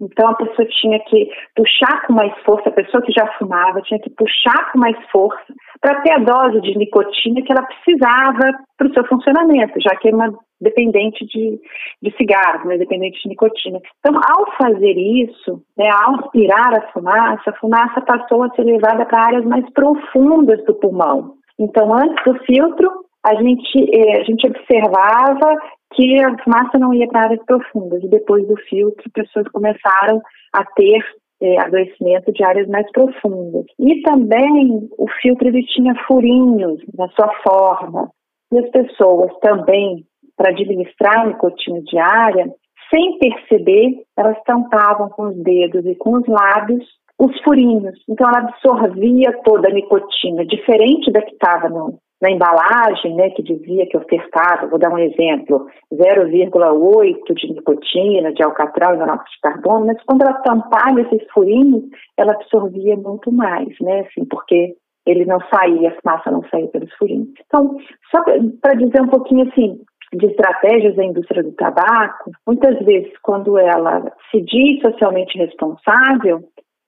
[0.00, 4.00] então a pessoa tinha que puxar com mais força, a pessoa que já fumava tinha
[4.00, 8.88] que puxar com mais força para ter a dose de nicotina que ela precisava para
[8.88, 11.60] o seu funcionamento, já que é uma dependente de,
[12.02, 13.78] de cigarro, né, dependente de nicotina.
[14.00, 19.04] Então, ao fazer isso, né, ao aspirar a fumaça, a fumaça passou a ser levada
[19.04, 21.34] para áreas mais profundas do pulmão.
[21.58, 22.90] Então, antes do filtro,
[23.24, 25.56] a gente, eh, a gente observava
[25.94, 28.02] que a fumaça não ia para áreas profundas.
[28.02, 30.20] E depois do filtro, pessoas começaram
[30.52, 31.04] a ter
[31.40, 33.64] é, adoecimento de áreas mais profundas.
[33.78, 38.10] E também o filtro ele tinha furinhos na sua forma.
[38.52, 40.04] E as pessoas também,
[40.36, 42.46] para administrar a nicotina diária,
[42.92, 46.84] sem perceber, elas tampavam com os dedos e com os lábios
[47.18, 47.98] os furinhos.
[48.08, 53.42] Então ela absorvia toda a nicotina, diferente da que estava no, na embalagem, né, que
[53.42, 59.40] dizia que ofertava, vou dar um exemplo, 0,8 de nicotina, de alcatrão e monóxido de
[59.42, 61.84] carbono, mas quando ela tampava esses furinhos,
[62.16, 64.74] ela absorvia muito mais, né, assim, porque
[65.06, 67.28] ele não saía, a fumaça não saía pelos furinhos.
[67.46, 67.76] Então,
[68.10, 68.22] só
[68.60, 69.78] para dizer um pouquinho assim,
[70.12, 76.40] de estratégias da indústria do tabaco, muitas vezes quando ela se diz socialmente responsável,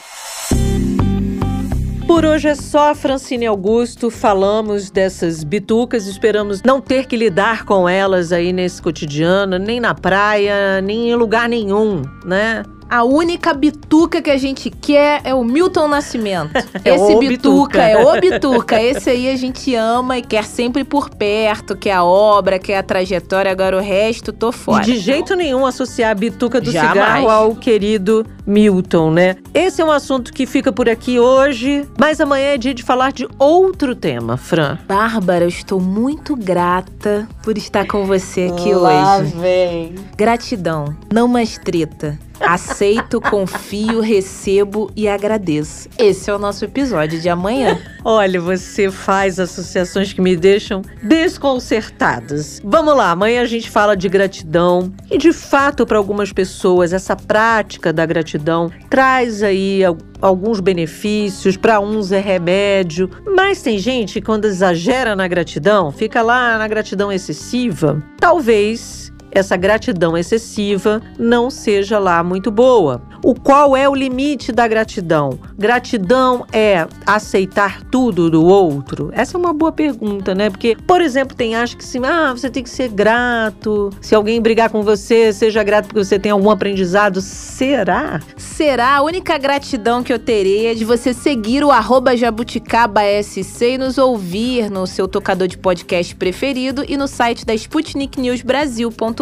[2.08, 4.12] Por hoje é só, Francine Augusto.
[4.12, 9.96] Falamos dessas bitucas, esperamos não ter que lidar com elas aí nesse cotidiano, nem na
[9.96, 12.64] praia, nem em lugar nenhum, né?
[12.92, 16.52] A única bituca que a gente quer é o Milton Nascimento.
[16.84, 17.82] É Esse bituca, Bituca.
[17.84, 18.82] é o bituca.
[18.82, 22.84] Esse aí a gente ama e quer sempre por perto, quer a obra, quer a
[22.84, 23.50] trajetória.
[23.52, 24.82] Agora o resto, tô fora.
[24.84, 26.92] E de jeito nenhum associar a bituca do Jamais.
[26.92, 29.36] cigarro ao querido Milton, né?
[29.54, 33.12] Esse é um assunto que fica por aqui hoje, mas amanhã é dia de falar
[33.14, 34.78] de outro tema, Fran.
[34.88, 39.34] Bárbara, eu estou muito grata por estar com você aqui Lá hoje.
[39.38, 39.96] vem.
[40.18, 42.18] Gratidão, não mais treta.
[42.46, 45.88] Aceito, confio, recebo e agradeço.
[45.98, 47.78] Esse é o nosso episódio de amanhã.
[48.04, 52.60] Olha, você faz associações que me deixam desconcertadas.
[52.64, 54.92] Vamos lá, amanhã a gente fala de gratidão.
[55.10, 61.56] E de fato, para algumas pessoas, essa prática da gratidão traz aí al- alguns benefícios,
[61.58, 63.10] para uns é remédio.
[63.36, 68.02] Mas tem gente que, quando exagera na gratidão, fica lá na gratidão excessiva.
[68.20, 73.02] Talvez essa gratidão excessiva não seja lá muito boa.
[73.24, 75.40] O qual é o limite da gratidão?
[75.58, 79.10] Gratidão é aceitar tudo do outro?
[79.14, 80.50] Essa é uma boa pergunta, né?
[80.50, 83.92] Porque, por exemplo, tem acha que assim, ah, você tem que ser grato.
[84.02, 87.22] Se alguém brigar com você, seja grato porque você tem algum aprendizado.
[87.22, 88.20] Será?
[88.36, 93.78] Será a única gratidão que eu terei é de você seguir o arroba jabuticaba.sc e
[93.78, 97.54] nos ouvir no seu tocador de podcast preferido e no site da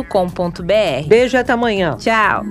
[0.04, 1.08] sputniknewsbrasil.com.br.
[1.08, 1.96] Beijo até amanhã.
[1.98, 2.44] Tchau!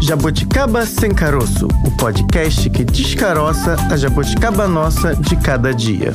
[0.00, 6.12] Jabuticaba Sem Caroço, o podcast que descaroça a jabuticaba nossa de cada dia.